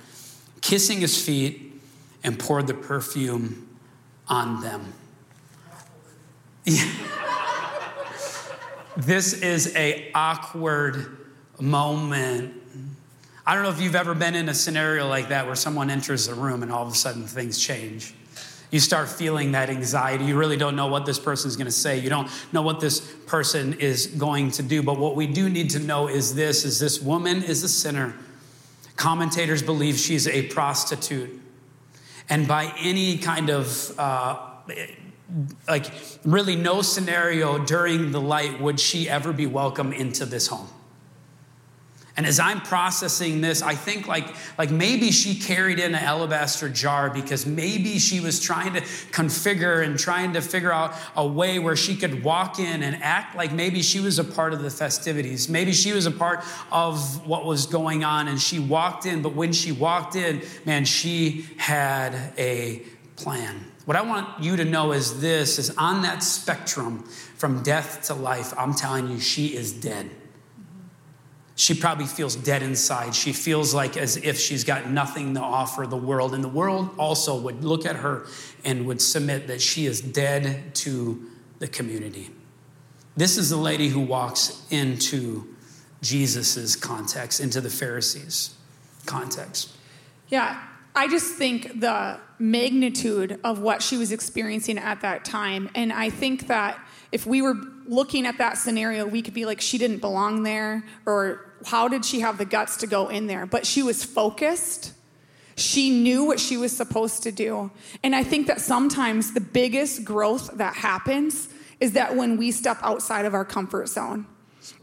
kissing 0.61 1.01
his 1.01 1.23
feet, 1.23 1.73
and 2.23 2.39
poured 2.39 2.67
the 2.67 2.73
perfume 2.73 3.67
on 4.27 4.61
them. 4.61 4.93
this 8.97 9.33
is 9.33 9.75
a 9.75 10.09
awkward 10.15 11.17
moment 11.59 12.53
I 13.47 13.53
don't 13.53 13.63
know 13.63 13.69
if 13.69 13.79
you've 13.79 13.95
ever 13.95 14.15
been 14.15 14.33
in 14.33 14.49
a 14.49 14.55
scenario 14.55 15.07
like 15.07 15.29
that 15.29 15.45
where 15.45 15.55
someone 15.55 15.91
enters 15.91 16.27
a 16.27 16.33
room 16.33 16.63
and 16.63 16.71
all 16.71 16.87
of 16.87 16.91
a 16.91 16.95
sudden 16.95 17.27
things 17.27 17.59
change. 17.59 18.13
You 18.71 18.79
start 18.79 19.07
feeling 19.07 19.51
that 19.51 19.69
anxiety. 19.69 20.25
You 20.25 20.35
really 20.35 20.57
don't 20.57 20.75
know 20.75 20.87
what 20.87 21.05
this 21.05 21.19
person 21.19 21.47
is 21.47 21.55
going 21.55 21.67
to 21.67 21.71
say. 21.71 21.99
You 21.99 22.09
don't 22.09 22.29
know 22.51 22.63
what 22.63 22.79
this 22.79 22.99
person 23.27 23.73
is 23.73 24.07
going 24.07 24.49
to 24.51 24.63
do. 24.63 24.81
But 24.81 24.97
what 24.97 25.15
we 25.15 25.27
do 25.27 25.47
need 25.47 25.69
to 25.71 25.79
know 25.79 26.07
is 26.07 26.33
this 26.33 26.65
is 26.65 26.79
this 26.79 26.99
woman 26.99 27.43
is 27.43 27.63
a 27.63 27.69
sinner. 27.69 28.15
Commentators 28.95 29.61
believe 29.61 29.97
she's 29.97 30.27
a 30.27 30.47
prostitute. 30.47 31.39
And 32.27 32.47
by 32.47 32.73
any 32.79 33.19
kind 33.19 33.51
of 33.51 33.99
uh, 33.99 34.39
like 35.67 35.91
really 36.25 36.55
no 36.55 36.81
scenario 36.81 37.63
during 37.63 38.11
the 38.11 38.21
light 38.21 38.59
would 38.59 38.79
she 38.79 39.07
ever 39.07 39.31
be 39.31 39.45
welcome 39.45 39.93
into 39.93 40.25
this 40.25 40.47
home. 40.47 40.67
And 42.17 42.25
as 42.25 42.39
I'm 42.39 42.61
processing 42.61 43.41
this, 43.41 43.61
I 43.61 43.75
think 43.75 44.07
like, 44.07 44.25
like 44.57 44.71
maybe 44.71 45.11
she 45.11 45.35
carried 45.35 45.79
in 45.79 45.93
an 45.93 46.01
alabaster 46.01 46.69
jar 46.69 47.09
because 47.09 47.45
maybe 47.45 47.99
she 47.99 48.21
was 48.21 48.39
trying 48.39 48.73
to 48.73 48.81
configure 49.11 49.83
and 49.85 49.99
trying 49.99 50.31
to 50.33 50.41
figure 50.41 50.71
out 50.71 50.93
a 51.17 51.27
way 51.27 51.59
where 51.59 51.75
she 51.75 51.97
could 51.97 52.23
walk 52.23 52.57
in 52.57 52.83
and 52.83 53.03
act 53.03 53.35
like 53.35 53.51
maybe 53.51 53.81
she 53.81 53.99
was 53.99 54.17
a 54.17 54.23
part 54.23 54.53
of 54.53 54.61
the 54.61 54.69
festivities. 54.69 55.49
Maybe 55.49 55.73
she 55.73 55.91
was 55.91 56.05
a 56.05 56.11
part 56.11 56.45
of 56.71 57.27
what 57.27 57.43
was 57.43 57.65
going 57.65 58.05
on 58.05 58.29
and 58.29 58.39
she 58.39 58.59
walked 58.59 59.05
in, 59.05 59.21
but 59.21 59.35
when 59.35 59.51
she 59.51 59.73
walked 59.73 60.15
in, 60.15 60.41
man, 60.63 60.85
she 60.85 61.45
had 61.57 62.33
a 62.37 62.81
plan. 63.17 63.65
What 63.83 63.97
I 63.97 64.01
want 64.01 64.41
you 64.41 64.55
to 64.55 64.63
know 64.63 64.93
is 64.93 65.19
this 65.19 65.59
is 65.59 65.75
on 65.77 66.01
that 66.03 66.23
spectrum 66.23 67.03
from 67.35 67.61
death 67.61 68.03
to 68.03 68.13
life, 68.13 68.53
I'm 68.57 68.73
telling 68.73 69.11
you, 69.11 69.19
she 69.19 69.47
is 69.47 69.73
dead 69.73 70.09
she 71.55 71.73
probably 71.73 72.05
feels 72.05 72.35
dead 72.35 72.61
inside. 72.61 73.15
She 73.15 73.31
feels 73.31 73.73
like 73.73 73.95
as 73.95 74.17
if 74.17 74.37
she's 74.37 74.65
got 74.65 74.89
nothing 74.89 75.33
to 75.35 75.39
offer 75.39 75.87
the 75.87 75.97
world. 75.97 76.33
And 76.33 76.43
the 76.43 76.49
world 76.49 76.89
also 76.97 77.39
would 77.39 77.63
look 77.63 77.85
at 77.85 77.95
her 77.95 78.27
and 78.65 78.85
would 78.85 79.01
submit 79.01 79.47
that 79.47 79.61
she 79.61 79.85
is 79.85 80.01
dead 80.01 80.75
to 80.75 81.29
the 81.59 81.67
community. 81.67 82.29
This 83.15 83.37
is 83.37 83.49
the 83.49 83.57
lady 83.57 83.87
who 83.87 84.01
walks 84.01 84.65
into 84.69 85.55
Jesus's 86.01 86.75
context, 86.75 87.39
into 87.39 87.61
the 87.61 87.69
Pharisees' 87.69 88.53
context. 89.05 89.71
Yeah, 90.27 90.61
I 90.93 91.07
just 91.07 91.35
think 91.35 91.79
the 91.79 92.19
magnitude 92.37 93.39
of 93.45 93.59
what 93.59 93.81
she 93.81 93.95
was 93.95 94.11
experiencing 94.11 94.77
at 94.77 94.99
that 95.01 95.23
time. 95.23 95.69
And 95.73 95.93
I 95.93 96.09
think 96.09 96.47
that 96.47 96.77
if 97.13 97.25
we 97.25 97.41
were 97.41 97.55
looking 97.87 98.25
at 98.25 98.37
that 98.37 98.57
scenario, 98.57 99.05
we 99.05 99.21
could 99.21 99.33
be 99.33 99.45
like, 99.45 99.61
she 99.61 99.77
didn't 99.77 99.99
belong 99.99 100.43
there, 100.43 100.83
or 101.05 101.51
how 101.65 101.87
did 101.87 102.05
she 102.05 102.19
have 102.21 102.37
the 102.37 102.45
guts 102.45 102.77
to 102.77 102.87
go 102.87 103.07
in 103.07 103.27
there? 103.27 103.45
But 103.45 103.65
she 103.65 103.83
was 103.83 104.03
focused. 104.03 104.93
She 105.55 105.89
knew 105.89 106.25
what 106.25 106.39
she 106.39 106.57
was 106.57 106.75
supposed 106.75 107.23
to 107.23 107.31
do. 107.31 107.71
And 108.03 108.15
I 108.15 108.23
think 108.23 108.47
that 108.47 108.59
sometimes 108.61 109.33
the 109.33 109.41
biggest 109.41 110.03
growth 110.03 110.51
that 110.55 110.75
happens 110.75 111.49
is 111.79 111.93
that 111.93 112.15
when 112.15 112.37
we 112.37 112.51
step 112.51 112.77
outside 112.81 113.25
of 113.25 113.33
our 113.33 113.45
comfort 113.45 113.87
zone. 113.87 114.25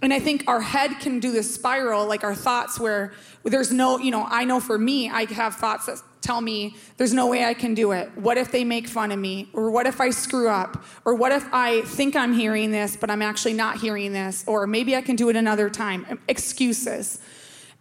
And 0.00 0.12
I 0.12 0.20
think 0.20 0.44
our 0.46 0.60
head 0.60 1.00
can 1.00 1.18
do 1.20 1.32
this 1.32 1.52
spiral, 1.52 2.06
like 2.06 2.24
our 2.24 2.34
thoughts, 2.34 2.78
where 2.78 3.12
there's 3.44 3.72
no, 3.72 3.98
you 3.98 4.10
know, 4.10 4.26
I 4.28 4.44
know 4.44 4.60
for 4.60 4.78
me, 4.78 5.10
I 5.10 5.24
have 5.32 5.56
thoughts 5.56 5.86
that 5.86 6.00
tell 6.22 6.40
me 6.40 6.76
there's 6.96 7.12
no 7.12 7.26
way 7.26 7.44
I 7.44 7.52
can 7.52 7.74
do 7.74 7.92
it. 7.92 8.10
What 8.16 8.38
if 8.38 8.50
they 8.50 8.64
make 8.64 8.86
fun 8.86 9.12
of 9.12 9.18
me? 9.18 9.50
Or 9.52 9.70
what 9.70 9.86
if 9.86 10.00
I 10.00 10.10
screw 10.10 10.48
up? 10.48 10.84
Or 11.04 11.14
what 11.14 11.32
if 11.32 11.44
I 11.52 11.82
think 11.82 12.16
I'm 12.16 12.32
hearing 12.32 12.70
this, 12.70 12.96
but 12.96 13.10
I'm 13.10 13.22
actually 13.22 13.54
not 13.54 13.78
hearing 13.78 14.12
this? 14.12 14.44
Or 14.46 14.66
maybe 14.66 14.96
I 14.96 15.02
can 15.02 15.16
do 15.16 15.28
it 15.28 15.36
another 15.36 15.68
time. 15.68 16.18
Excuses. 16.28 17.20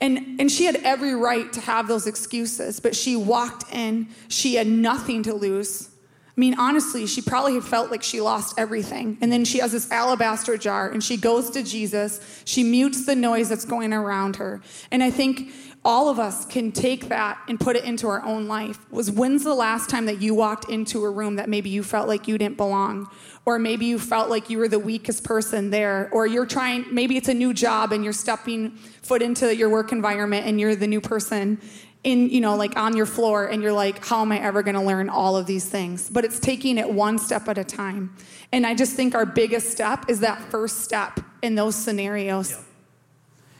And, 0.01 0.39
and 0.39 0.51
she 0.51 0.65
had 0.65 0.77
every 0.77 1.13
right 1.13 1.53
to 1.53 1.61
have 1.61 1.87
those 1.87 2.07
excuses, 2.07 2.79
but 2.79 2.95
she 2.95 3.15
walked 3.15 3.71
in, 3.71 4.07
she 4.27 4.55
had 4.55 4.65
nothing 4.65 5.21
to 5.23 5.33
lose. 5.33 5.89
I 6.35 6.39
mean, 6.39 6.57
honestly, 6.57 7.05
she 7.05 7.21
probably 7.21 7.59
felt 7.59 7.91
like 7.91 8.01
she 8.01 8.21
lost 8.21 8.57
everything. 8.57 9.17
And 9.21 9.31
then 9.31 9.45
she 9.45 9.59
has 9.59 9.73
this 9.73 9.91
alabaster 9.91 10.57
jar 10.57 10.89
and 10.89 11.03
she 11.03 11.17
goes 11.17 11.51
to 11.51 11.61
Jesus. 11.61 12.41
She 12.45 12.63
mutes 12.63 13.05
the 13.05 13.15
noise 13.15 13.49
that's 13.49 13.65
going 13.65 13.93
around 13.93 14.37
her. 14.37 14.61
And 14.91 15.03
I 15.03 15.11
think 15.11 15.51
all 15.83 16.09
of 16.09 16.19
us 16.19 16.45
can 16.45 16.71
take 16.71 17.09
that 17.09 17.39
and 17.47 17.59
put 17.59 17.75
it 17.75 17.83
into 17.83 18.07
our 18.07 18.23
own 18.23 18.47
life. 18.47 18.79
Was 18.91 19.09
when's 19.09 19.43
the 19.43 19.55
last 19.55 19.89
time 19.89 20.05
that 20.05 20.21
you 20.21 20.35
walked 20.35 20.69
into 20.69 21.03
a 21.03 21.09
room 21.09 21.37
that 21.37 21.49
maybe 21.49 21.71
you 21.71 21.81
felt 21.81 22.07
like 22.07 22.27
you 22.27 22.37
didn't 22.37 22.57
belong? 22.57 23.09
Or 23.45 23.57
maybe 23.57 23.87
you 23.87 23.97
felt 23.97 24.29
like 24.29 24.51
you 24.51 24.59
were 24.59 24.67
the 24.67 24.79
weakest 24.79 25.23
person 25.23 25.71
there? 25.71 26.09
Or 26.13 26.27
you're 26.27 26.45
trying 26.45 26.85
maybe 26.93 27.17
it's 27.17 27.29
a 27.29 27.33
new 27.33 27.51
job 27.51 27.91
and 27.91 28.03
you're 28.03 28.13
stepping 28.13 28.71
foot 29.01 29.23
into 29.23 29.55
your 29.55 29.69
work 29.69 29.91
environment 29.91 30.45
and 30.45 30.59
you're 30.59 30.75
the 30.75 30.87
new 30.87 31.01
person 31.01 31.59
in 32.03 32.29
you 32.29 32.41
know 32.41 32.55
like 32.55 32.75
on 32.77 32.97
your 32.97 33.05
floor 33.05 33.45
and 33.45 33.61
you're 33.61 33.71
like 33.71 34.03
how 34.03 34.21
am 34.21 34.31
i 34.31 34.39
ever 34.39 34.63
going 34.63 34.73
to 34.73 34.81
learn 34.81 35.09
all 35.09 35.35
of 35.35 35.47
these 35.47 35.67
things? 35.67 36.11
But 36.11 36.25
it's 36.25 36.39
taking 36.39 36.77
it 36.77 36.91
one 36.91 37.17
step 37.17 37.47
at 37.47 37.57
a 37.57 37.63
time. 37.63 38.15
And 38.51 38.67
i 38.67 38.75
just 38.75 38.95
think 38.95 39.15
our 39.15 39.25
biggest 39.25 39.71
step 39.71 40.05
is 40.09 40.19
that 40.19 40.39
first 40.51 40.81
step 40.81 41.19
in 41.41 41.55
those 41.55 41.75
scenarios. 41.75 42.51
Yeah. 42.51 42.57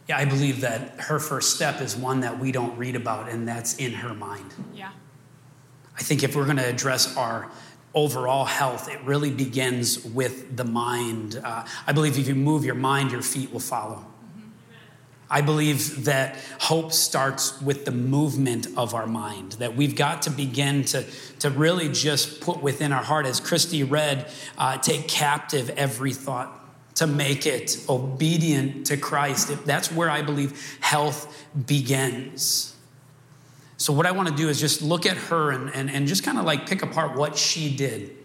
Yeah, 0.10 0.18
I 0.18 0.26
believe 0.26 0.62
that 0.62 1.00
her 1.02 1.20
first 1.20 1.56
step 1.56 1.80
is 1.80 1.96
one 1.96 2.22
that 2.22 2.40
we 2.40 2.52
don't 2.52 2.78
read 2.78 2.96
about, 2.96 3.30
and 3.30 3.48
that's 3.48 3.76
in 3.76 3.94
her 3.94 4.14
mind. 4.14 4.54
Yeah. 4.74 4.92
I 5.96 6.04
think 6.04 6.24
if 6.24 6.36
we're 6.36 6.46
going 6.46 6.58
to 6.58 6.68
address 6.68 7.16
our 7.16 7.50
overall 7.94 8.46
health, 8.46 8.90
it 8.90 9.00
really 9.04 9.32
begins 9.32 10.04
with 10.04 10.58
the 10.58 10.64
mind. 10.64 11.40
Uh, 11.44 11.66
I 11.86 11.94
believe 11.94 12.18
if 12.18 12.28
you 12.28 12.36
move 12.36 12.66
your 12.66 12.76
mind, 12.76 13.12
your 13.12 13.22
feet 13.22 13.52
will 13.52 13.60
follow. 13.60 13.98
Mm-hmm. 14.38 14.50
I 15.30 15.42
believe 15.42 16.06
that 16.06 16.38
hope 16.60 16.94
starts 16.94 17.62
with 17.62 17.86
the 17.86 17.92
movement 17.92 18.68
of 18.78 18.94
our 18.94 19.08
mind, 19.08 19.54
that 19.54 19.76
we've 19.76 19.96
got 19.96 20.24
to 20.24 20.30
begin 20.30 20.84
to, 20.86 21.06
to 21.40 21.50
really 21.50 21.90
just 21.90 22.42
put 22.42 22.64
within 22.64 22.92
our 22.92 23.04
heart, 23.04 23.26
as 23.26 23.40
Christy 23.40 23.84
read, 23.84 24.32
uh, 24.58 24.78
take 24.78 25.08
captive 25.08 25.70
every 25.72 26.14
thought 26.14 26.61
to 27.02 27.08
make 27.08 27.48
it 27.48 27.84
obedient 27.90 28.86
to 28.86 28.96
Christ. 28.96 29.66
That's 29.66 29.92
where 29.92 30.08
I 30.08 30.22
believe 30.22 30.78
health 30.82 31.48
begins. 31.66 32.76
So, 33.78 33.92
what 33.92 34.06
I 34.06 34.12
want 34.12 34.30
to 34.30 34.36
do 34.36 34.50
is 34.50 34.60
just 34.60 34.84
look 34.84 35.08
at 35.08 35.18
her 35.18 35.50
and, 35.50 35.74
and, 35.74 35.90
and 35.90 36.08
just 36.08 36.24
kind 36.24 36.38
of 36.38 36.46
like 36.46 36.70
pick 36.70 36.84
apart 36.84 37.18
what 37.18 37.36
she 37.36 37.76
did. 37.76 38.16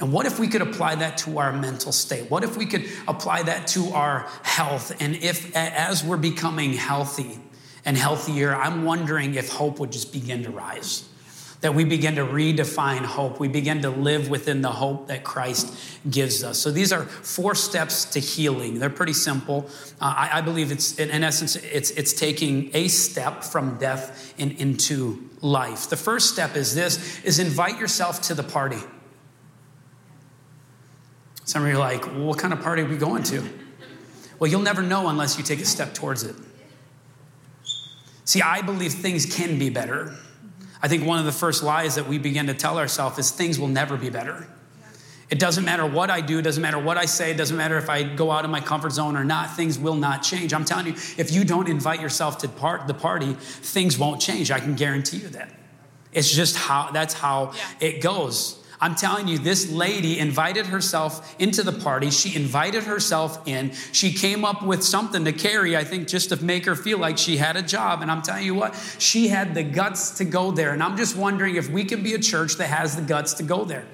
And 0.00 0.12
what 0.12 0.26
if 0.26 0.40
we 0.40 0.48
could 0.48 0.62
apply 0.62 0.96
that 0.96 1.18
to 1.18 1.38
our 1.38 1.52
mental 1.52 1.92
state? 1.92 2.28
What 2.28 2.42
if 2.42 2.56
we 2.56 2.66
could 2.66 2.86
apply 3.06 3.44
that 3.44 3.68
to 3.68 3.90
our 3.90 4.26
health? 4.42 5.00
And 5.00 5.14
if, 5.14 5.54
as 5.54 6.02
we're 6.02 6.16
becoming 6.16 6.72
healthy 6.72 7.38
and 7.84 7.96
healthier, 7.96 8.52
I'm 8.52 8.84
wondering 8.84 9.36
if 9.36 9.48
hope 9.48 9.78
would 9.78 9.92
just 9.92 10.12
begin 10.12 10.42
to 10.42 10.50
rise 10.50 11.08
that 11.60 11.74
we 11.74 11.84
begin 11.84 12.14
to 12.14 12.24
redefine 12.24 13.04
hope. 13.04 13.40
We 13.40 13.48
begin 13.48 13.82
to 13.82 13.90
live 13.90 14.30
within 14.30 14.62
the 14.62 14.70
hope 14.70 15.08
that 15.08 15.24
Christ 15.24 15.76
gives 16.08 16.44
us. 16.44 16.58
So 16.58 16.70
these 16.70 16.92
are 16.92 17.04
four 17.04 17.54
steps 17.56 18.04
to 18.06 18.20
healing. 18.20 18.78
They're 18.78 18.90
pretty 18.90 19.12
simple. 19.12 19.68
Uh, 20.00 20.14
I, 20.16 20.38
I, 20.38 20.40
believe 20.40 20.70
it's, 20.70 20.98
in, 20.98 21.10
in, 21.10 21.24
essence, 21.24 21.56
it's, 21.56 21.90
it's 21.90 22.12
taking 22.12 22.70
a 22.74 22.86
step 22.86 23.42
from 23.42 23.76
death 23.78 24.34
in, 24.38 24.52
into 24.52 25.28
life. 25.40 25.90
The 25.90 25.96
first 25.96 26.30
step 26.30 26.54
is 26.54 26.74
this, 26.76 27.20
is 27.24 27.40
invite 27.40 27.78
yourself 27.80 28.22
to 28.22 28.34
the 28.34 28.44
party. 28.44 28.80
Some 31.44 31.62
of 31.62 31.68
you 31.68 31.74
are 31.74 31.78
like, 31.78 32.06
well, 32.06 32.26
what 32.26 32.38
kind 32.38 32.52
of 32.52 32.62
party 32.62 32.82
are 32.82 32.88
we 32.88 32.96
going 32.96 33.24
to? 33.24 33.42
Well, 34.38 34.48
you'll 34.48 34.62
never 34.62 34.82
know 34.82 35.08
unless 35.08 35.36
you 35.38 35.42
take 35.42 35.60
a 35.60 35.64
step 35.64 35.92
towards 35.92 36.22
it. 36.22 36.36
See, 38.24 38.42
I 38.42 38.62
believe 38.62 38.92
things 38.92 39.26
can 39.26 39.58
be 39.58 39.70
better. 39.70 40.14
I 40.80 40.88
think 40.88 41.04
one 41.04 41.18
of 41.18 41.24
the 41.24 41.32
first 41.32 41.62
lies 41.62 41.96
that 41.96 42.06
we 42.06 42.18
begin 42.18 42.46
to 42.46 42.54
tell 42.54 42.78
ourselves 42.78 43.18
is 43.18 43.30
things 43.30 43.58
will 43.58 43.68
never 43.68 43.96
be 43.96 44.10
better. 44.10 44.46
It 45.30 45.38
doesn't 45.38 45.64
matter 45.64 45.84
what 45.84 46.10
I 46.10 46.22
do, 46.22 46.38
it 46.38 46.42
doesn't 46.42 46.62
matter 46.62 46.78
what 46.78 46.96
I 46.96 47.04
say, 47.04 47.32
it 47.32 47.36
doesn't 47.36 47.56
matter 47.56 47.76
if 47.76 47.90
I 47.90 48.02
go 48.02 48.30
out 48.30 48.44
of 48.46 48.50
my 48.50 48.60
comfort 48.60 48.92
zone 48.92 49.14
or 49.14 49.24
not, 49.24 49.54
things 49.54 49.78
will 49.78 49.94
not 49.94 50.22
change. 50.22 50.54
I'm 50.54 50.64
telling 50.64 50.86
you, 50.86 50.92
if 51.18 51.32
you 51.32 51.44
don't 51.44 51.68
invite 51.68 52.00
yourself 52.00 52.38
to 52.38 52.48
part 52.48 52.86
the 52.86 52.94
party, 52.94 53.34
things 53.34 53.98
won't 53.98 54.22
change. 54.22 54.50
I 54.50 54.58
can 54.58 54.74
guarantee 54.74 55.18
you 55.18 55.28
that. 55.28 55.50
It's 56.12 56.32
just 56.32 56.56
how 56.56 56.90
that's 56.92 57.12
how 57.12 57.52
yeah. 57.54 57.88
it 57.88 58.00
goes. 58.00 58.57
I'm 58.80 58.94
telling 58.94 59.26
you, 59.26 59.38
this 59.38 59.70
lady 59.70 60.18
invited 60.18 60.66
herself 60.66 61.34
into 61.40 61.62
the 61.62 61.72
party. 61.72 62.10
She 62.10 62.36
invited 62.36 62.84
herself 62.84 63.46
in. 63.46 63.72
She 63.92 64.12
came 64.12 64.44
up 64.44 64.62
with 64.62 64.84
something 64.84 65.24
to 65.24 65.32
carry, 65.32 65.76
I 65.76 65.82
think, 65.82 66.06
just 66.06 66.28
to 66.28 66.42
make 66.44 66.64
her 66.66 66.76
feel 66.76 66.98
like 66.98 67.18
she 67.18 67.38
had 67.38 67.56
a 67.56 67.62
job. 67.62 68.02
And 68.02 68.10
I'm 68.10 68.22
telling 68.22 68.44
you 68.44 68.54
what, 68.54 68.76
she 68.98 69.28
had 69.28 69.54
the 69.54 69.64
guts 69.64 70.18
to 70.18 70.24
go 70.24 70.52
there. 70.52 70.72
And 70.72 70.82
I'm 70.82 70.96
just 70.96 71.16
wondering 71.16 71.56
if 71.56 71.68
we 71.68 71.84
can 71.84 72.02
be 72.02 72.14
a 72.14 72.20
church 72.20 72.54
that 72.56 72.68
has 72.68 72.94
the 72.94 73.02
guts 73.02 73.34
to 73.34 73.42
go 73.42 73.64
there. 73.64 73.84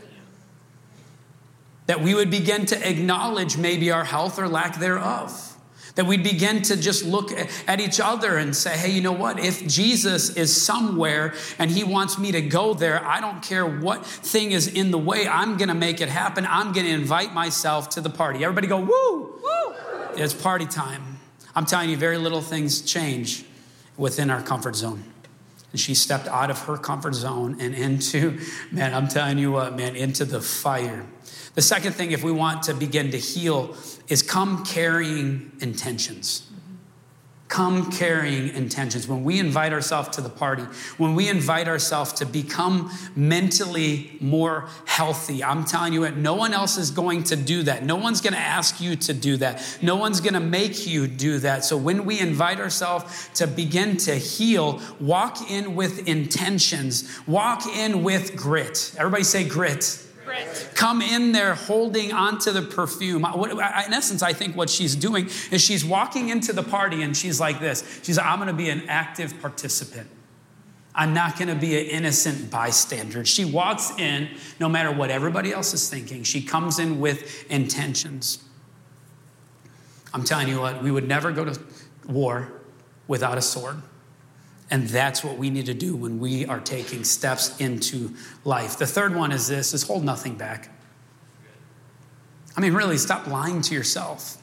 That 1.87 2.03
we 2.03 2.15
would 2.15 2.31
begin 2.31 2.67
to 2.67 2.89
acknowledge 2.89 3.57
maybe 3.57 3.91
our 3.91 4.05
health 4.05 4.39
or 4.39 4.49
lack 4.49 4.79
thereof 4.79 5.54
that 5.95 6.07
we'd 6.07 6.25
begin 6.25 6.61
to 6.63 6.77
just 6.77 7.05
look 7.05 7.31
at 7.33 7.81
each 7.81 8.01
other 8.01 8.37
and 8.37 8.55
say, 8.55 8.77
hey, 8.77 8.91
you 8.91 9.01
know 9.01 9.13
what? 9.13 9.39
If 9.39 9.67
Jesus 9.67 10.31
is 10.37 10.61
somewhere 10.61 11.35
and 11.59 11.71
he 11.71 11.85
wants 11.85 12.19
me 12.19 12.33
to 12.33 12.41
go 12.41 12.75
there, 12.75 13.05
I 13.07 13.21
don't 13.21 13.43
care 13.43 13.65
what 13.65 14.05
thing 14.05 14.53
is 14.53 14.67
in 14.67 14.91
the 14.91 14.99
way, 14.99 15.29
I'm 15.29 15.57
going 15.57 15.69
to 15.69 15.75
make 15.75 16.01
it 16.01 16.09
happen. 16.09 16.47
I'm 16.47 16.73
going 16.73 16.87
to 16.87 16.93
invite 16.93 17.33
myself 17.33 17.91
to 17.91 18.01
the 18.01 18.11
party. 18.11 18.43
Everybody 18.43 18.67
go, 18.67 18.81
woo! 18.81 19.41
Woo! 19.43 19.75
It's 20.17 20.35
party 20.35 20.67
time. 20.67 21.19
I'm 21.55 21.67
telling 21.67 21.91
you, 21.91 21.97
very 21.97 22.19
little 22.19 22.41
things 22.41 22.83
change 22.83 23.45
within 23.97 24.31
our 24.31 24.43
comfort 24.43 24.75
zone. 24.75 25.05
And 25.71 25.81
she 25.81 25.95
stepped 25.95 26.27
out 26.27 26.51
of 26.51 26.61
her 26.63 26.77
comfort 26.77 27.15
zone 27.15 27.57
and 27.61 27.75
into, 27.75 28.41
man, 28.73 28.95
I'm 28.95 29.09
telling 29.09 29.39
you 29.39 29.53
what, 29.53 29.77
man, 29.77 29.95
into 29.95 30.25
the 30.25 30.41
fire. 30.41 31.07
The 31.55 31.63
second 31.63 31.93
thing, 31.93 32.11
if 32.11 32.25
we 32.25 32.33
want 32.33 32.65
to 32.65 32.75
begin 32.75 33.13
to 33.13 33.19
heal, 33.19 33.77
is 34.09 34.23
come 34.23 34.65
carrying 34.65 35.53
intentions. 35.61 36.51
Come 37.47 37.93
carrying 37.93 38.49
intentions. 38.49 39.07
When 39.07 39.23
we 39.23 39.39
invite 39.39 39.73
ourselves 39.73 40.09
to 40.17 40.21
the 40.21 40.29
party, 40.29 40.65
when 40.97 41.15
we 41.15 41.29
invite 41.29 41.69
ourselves 41.69 42.13
to 42.15 42.27
become 42.27 42.91
mentally 43.15 44.17
more 44.21 44.69
healthy, 44.87 45.45
I'm 45.45 45.65
telling 45.65 45.93
you 45.93 46.01
what, 46.01 46.17
no 46.17 46.35
one 46.35 46.53
else 46.53 46.77
is 46.77 46.91
going 46.91 47.23
to 47.25 47.37
do 47.37 47.63
that. 47.65 47.85
No 47.85 47.95
one's 47.95 48.21
going 48.21 48.33
to 48.33 48.41
ask 48.41 48.81
you 48.81 48.97
to 48.97 49.15
do 49.15 49.37
that. 49.37 49.79
No 49.81 49.95
one's 49.95 50.21
going 50.21 50.35
to 50.35 50.41
make 50.41 50.89
you 50.89 51.07
do 51.07 51.39
that. 51.41 51.65
So 51.65 51.77
when 51.77 52.05
we 52.05 52.19
invite 52.19 52.59
ourselves 52.59 53.31
to 53.35 53.47
begin 53.47 53.99
to 53.99 54.17
heal, 54.17 54.81
walk 54.99 55.49
in 55.49 55.77
with 55.77 56.09
intentions, 56.09 57.09
walk 57.29 57.67
in 57.67 58.03
with 58.03 58.35
grit. 58.35 58.93
Everybody 58.99 59.23
say 59.23 59.49
grit 59.49 60.04
come 60.75 61.03
in 61.03 61.33
there 61.33 61.55
holding 61.55 62.13
onto 62.13 62.53
the 62.53 62.63
perfume. 62.63 63.25
In 63.25 63.61
essence, 63.93 64.23
I 64.23 64.33
think 64.33 64.57
what 64.57 64.71
she's 64.71 64.97
doing 64.97 65.27
is 65.51 65.61
she's 65.61 65.85
walking 65.85 66.29
into 66.29 66.53
the 66.53 66.63
party 66.63 67.03
and 67.03 67.17
she's 67.17 67.41
like 67.41 67.61
this. 67.61 68.01
She's 68.03 68.17
like, 68.17 68.27
I'm 68.27 68.39
going 68.39 68.49
to 68.49 68.55
be 68.55 68.69
an 68.71 68.83
active 68.89 69.41
participant. 69.41 70.09
I'm 70.95 71.13
not 71.13 71.37
going 71.37 71.49
to 71.49 71.57
be 71.57 71.77
an 71.77 71.87
innocent 71.87 72.51
bystander. 72.51 73.25
She 73.25 73.45
walks 73.45 73.91
in, 73.99 74.29
no 74.61 74.69
matter 74.69 74.93
what 74.93 75.11
everybody 75.11 75.53
else 75.53 75.75
is 75.75 75.91
thinking, 75.91 76.23
she 76.23 76.41
comes 76.43 76.79
in 76.79 77.01
with 77.01 77.51
intentions. 77.51 78.45
I'm 80.13 80.23
telling 80.23 80.47
you 80.47 80.61
what, 80.61 80.83
we 80.83 80.93
would 80.93 81.09
never 81.09 81.33
go 81.33 81.45
to 81.45 81.61
war 82.07 82.53
without 83.09 83.37
a 83.37 83.43
sword. 83.43 83.83
And 84.71 84.89
that's 84.89 85.23
what 85.23 85.37
we 85.37 85.51
need 85.51 85.67
to 85.67 85.75
do 85.75 85.95
when 85.95 86.19
we 86.19 86.47
are 86.47 86.61
taking 86.61 87.05
steps 87.05 87.59
into 87.61 88.15
life. 88.45 88.79
The 88.79 88.87
third 88.87 89.15
one 89.15 89.31
is 89.31 89.49
this 89.49 89.75
is 89.75 89.83
hold 89.83 90.05
nothing 90.05 90.37
back. 90.37 90.71
I 92.57 92.61
mean, 92.61 92.73
really, 92.73 92.99
stop 92.99 93.27
lying 93.27 93.61
to 93.63 93.75
yourself. 93.75 94.39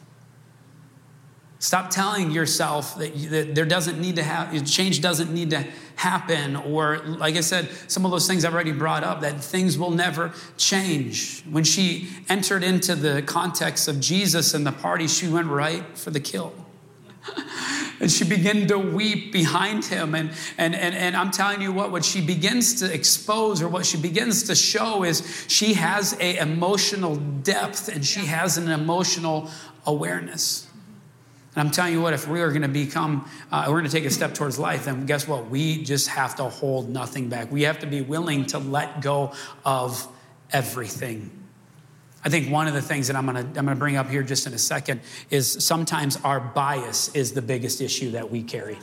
Stop 1.60 1.92
telling 1.92 2.32
yourself 2.32 2.98
that, 2.98 3.16
that 3.30 3.56
there 3.56 3.66
doesn't 3.66 4.02
need 4.02 4.16
to 4.16 4.24
have 4.24 4.66
change 4.66 5.00
doesn't 5.00 5.32
need 5.32 5.52
to 5.52 5.64
happen, 5.96 6.56
or 6.56 6.98
like 6.98 7.36
I 7.36 7.42
said, 7.42 7.70
some 7.88 8.04
of 8.04 8.10
those 8.10 8.28
things 8.28 8.44
I've 8.44 8.54
already 8.56 8.72
brought 8.72 9.04
up 9.04 9.22
that 9.22 9.44
things 9.44 9.78
will 9.78 9.92
never 9.92 10.34
change. 10.58 11.44
When 11.44 11.64
she 11.64 12.10
entered 12.30 12.64
into 12.64 12.96
the 12.96 13.22
context 13.22 13.88
of 13.88 14.00
Jesus 14.00 14.56
and 14.56 14.66
the 14.66 14.72
party, 14.72 15.08
she 15.08 15.28
went 15.28 15.48
right 15.48 15.86
for 15.96 16.10
the 16.10 16.20
kill. 16.20 16.52
and 18.02 18.12
she 18.12 18.24
began 18.24 18.68
to 18.68 18.80
weep 18.80 19.32
behind 19.32 19.86
him. 19.86 20.16
And, 20.16 20.32
and, 20.58 20.74
and, 20.74 20.96
and 20.96 21.16
I'm 21.16 21.30
telling 21.30 21.62
you 21.62 21.72
what, 21.72 21.92
what 21.92 22.04
she 22.04 22.20
begins 22.20 22.80
to 22.80 22.92
expose 22.92 23.62
or 23.62 23.70
what 23.70 23.86
she 23.86 23.98
begins 23.98 24.44
to 24.44 24.56
show 24.56 25.04
is 25.04 25.46
she 25.48 25.76
has 25.76 26.18
a 26.20 26.38
emotional 26.38 27.16
depth 27.16 27.88
and 27.90 28.04
she 28.04 28.22
has 28.22 28.58
an 28.58 28.70
emotional 28.70 29.52
awareness. 29.86 30.68
And 31.56 31.68
I'm 31.68 31.72
telling 31.72 31.94
you 31.94 32.02
what, 32.02 32.14
if 32.14 32.28
we 32.28 32.42
are 32.42 32.50
going 32.50 32.64
to 32.64 32.68
become, 32.68 33.30
uh, 33.52 33.66
we're 33.68 33.80
going 33.80 33.86
to 33.86 33.92
take 33.92 34.06
a 34.06 34.10
step 34.10 34.34
towards 34.34 34.58
life, 34.58 34.86
then 34.86 35.06
guess 35.06 35.28
what? 35.28 35.50
We 35.52 35.84
just 35.84 36.08
have 36.08 36.36
to 36.38 36.46
hold 36.46 36.90
nothing 36.90 37.30
back. 37.30 37.52
We 37.52 37.64
have 37.64 37.80
to 37.80 37.88
be 37.88 38.02
willing 38.02 38.48
to 38.48 38.58
let 38.58 39.02
go 39.02 39.34
of 39.64 40.08
everything. 40.52 41.41
I 42.24 42.30
think 42.30 42.52
one 42.52 42.68
of 42.68 42.74
the 42.74 42.82
things 42.82 43.08
that 43.08 43.16
I'm 43.16 43.26
gonna, 43.26 43.40
I'm 43.40 43.54
gonna 43.54 43.76
bring 43.76 43.96
up 43.96 44.10
here 44.10 44.24
just 44.24 44.46
in 44.46 44.54
a 44.54 44.58
second 44.58 45.02
is 45.30 45.52
sometimes 45.64 46.18
our 46.24 46.40
bias 46.40 47.14
is 47.16 47.32
the 47.32 47.42
biggest 47.42 47.82
issue 47.82 48.12
that 48.12 48.30
we 48.30 48.44
carry. 48.44 48.78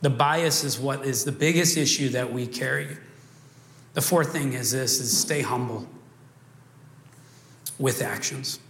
The 0.00 0.10
bias 0.10 0.64
is 0.64 0.78
what 0.78 1.04
is 1.04 1.24
the 1.24 1.32
biggest 1.32 1.76
issue 1.76 2.08
that 2.10 2.32
we 2.32 2.46
carry. 2.46 2.96
The 3.94 4.00
fourth 4.00 4.32
thing 4.32 4.52
is 4.52 4.70
this 4.70 5.00
is 5.00 5.16
stay 5.16 5.42
humble 5.42 5.86
with 7.78 8.00
actions. 8.00 8.60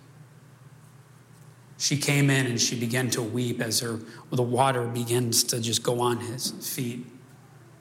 She 1.77 1.97
came 1.97 2.31
in 2.31 2.47
and 2.47 2.61
she 2.61 2.79
began 2.79 3.11
to 3.11 3.23
weep 3.23 3.61
as 3.61 3.81
her 3.81 4.01
the 4.33 4.43
water 4.43 4.85
begins 4.87 5.45
to 5.45 5.61
just 5.61 5.83
go 5.83 6.01
on 6.01 6.19
his 6.19 6.51
feet. 6.51 7.07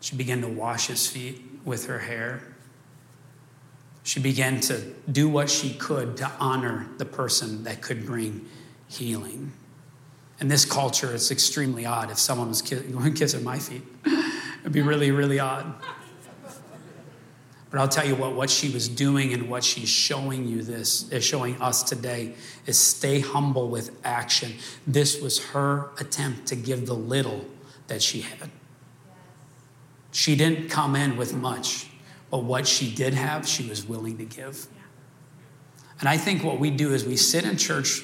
She 0.02 0.16
began 0.16 0.42
to 0.42 0.48
wash 0.48 0.88
his 0.88 1.08
feet 1.08 1.42
with 1.66 1.88
her 1.88 2.00
hair. 2.00 2.56
She 4.08 4.22
began 4.22 4.62
to 4.62 4.80
do 5.12 5.28
what 5.28 5.50
she 5.50 5.74
could 5.74 6.16
to 6.16 6.32
honor 6.40 6.88
the 6.98 7.04
person 7.04 7.66
that 7.66 7.82
could 7.82 8.06
bring 8.06 8.48
healing. 8.88 9.52
In 10.40 10.48
this 10.48 10.64
culture, 10.64 11.14
it's 11.14 11.30
extremely 11.30 11.86
odd 11.86 12.10
if 12.10 12.18
someone 12.18 12.48
was 12.48 12.62
kissing 13.16 13.44
my 13.44 13.60
feet. 13.60 13.82
It'd 14.62 14.72
be 14.72 14.82
really, 14.82 15.12
really 15.12 15.40
odd. 15.40 15.74
But 17.70 17.82
I'll 17.82 17.90
tell 17.90 18.08
you 18.08 18.16
what, 18.16 18.34
what 18.34 18.50
she 18.50 18.70
was 18.70 18.88
doing 18.88 19.34
and 19.34 19.50
what 19.50 19.66
she's 19.66 19.90
showing 19.90 20.48
you 20.48 20.64
this, 20.64 21.12
is 21.12 21.26
showing 21.26 21.62
us 21.62 21.84
today, 21.84 22.34
is 22.66 22.80
stay 22.80 23.20
humble 23.20 23.68
with 23.68 23.92
action. 24.06 24.54
This 24.88 25.20
was 25.20 25.48
her 25.48 25.90
attempt 26.00 26.48
to 26.48 26.56
give 26.56 26.86
the 26.86 26.96
little 26.96 27.44
that 27.88 28.02
she 28.02 28.22
had. 28.22 28.52
She 30.14 30.38
didn't 30.38 30.70
come 30.70 30.96
in 30.96 31.18
with 31.18 31.34
much. 31.34 31.87
But 32.30 32.44
what 32.44 32.68
she 32.68 32.94
did 32.94 33.14
have, 33.14 33.48
she 33.48 33.68
was 33.68 33.86
willing 33.86 34.18
to 34.18 34.26
give. 34.26 34.68
And 36.00 36.10
I 36.10 36.18
think 36.18 36.44
what 36.44 36.60
we 36.60 36.70
do 36.70 36.94
is 36.94 37.06
we 37.06 37.18
sit 37.18 37.44
in 37.46 37.58
church 37.58 38.04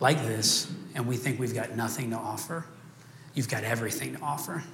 like 0.00 0.18
this 0.22 0.70
and 0.94 1.06
we 1.06 1.16
think 1.16 1.38
we've 1.38 1.54
got 1.54 1.76
nothing 1.76 2.10
to 2.10 2.16
offer. 2.16 2.64
You've 3.34 3.48
got 3.48 3.62
everything 3.62 4.16
to 4.16 4.22
offer. 4.22 4.64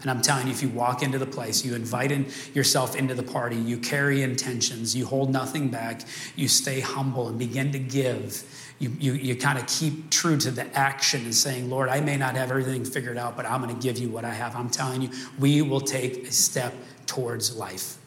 And 0.00 0.10
I'm 0.10 0.22
telling 0.22 0.46
you, 0.46 0.52
if 0.52 0.62
you 0.62 0.68
walk 0.68 1.02
into 1.02 1.18
the 1.18 1.26
place, 1.26 1.64
you 1.64 1.74
invite 1.74 2.10
in 2.10 2.26
yourself 2.54 2.96
into 2.96 3.14
the 3.14 3.22
party, 3.22 3.56
you 3.56 3.78
carry 3.78 4.22
intentions, 4.22 4.96
you 4.96 5.06
hold 5.06 5.30
nothing 5.30 5.68
back, 5.68 6.02
you 6.34 6.48
stay 6.48 6.80
humble 6.80 7.28
and 7.28 7.38
begin 7.38 7.70
to 7.72 7.78
give. 7.78 8.42
You, 8.80 8.90
you, 8.98 9.12
you 9.12 9.36
kind 9.36 9.58
of 9.58 9.66
keep 9.68 10.10
true 10.10 10.36
to 10.38 10.50
the 10.50 10.66
action 10.76 11.22
and 11.22 11.34
saying, 11.34 11.70
Lord, 11.70 11.88
I 11.88 12.00
may 12.00 12.16
not 12.16 12.34
have 12.34 12.50
everything 12.50 12.84
figured 12.84 13.16
out, 13.16 13.36
but 13.36 13.46
I'm 13.46 13.62
going 13.62 13.74
to 13.74 13.80
give 13.80 13.98
you 13.98 14.08
what 14.08 14.24
I 14.24 14.34
have. 14.34 14.56
I'm 14.56 14.70
telling 14.70 15.02
you, 15.02 15.10
we 15.38 15.62
will 15.62 15.80
take 15.80 16.26
a 16.26 16.32
step 16.32 16.74
towards 17.06 17.56
life. 17.56 17.98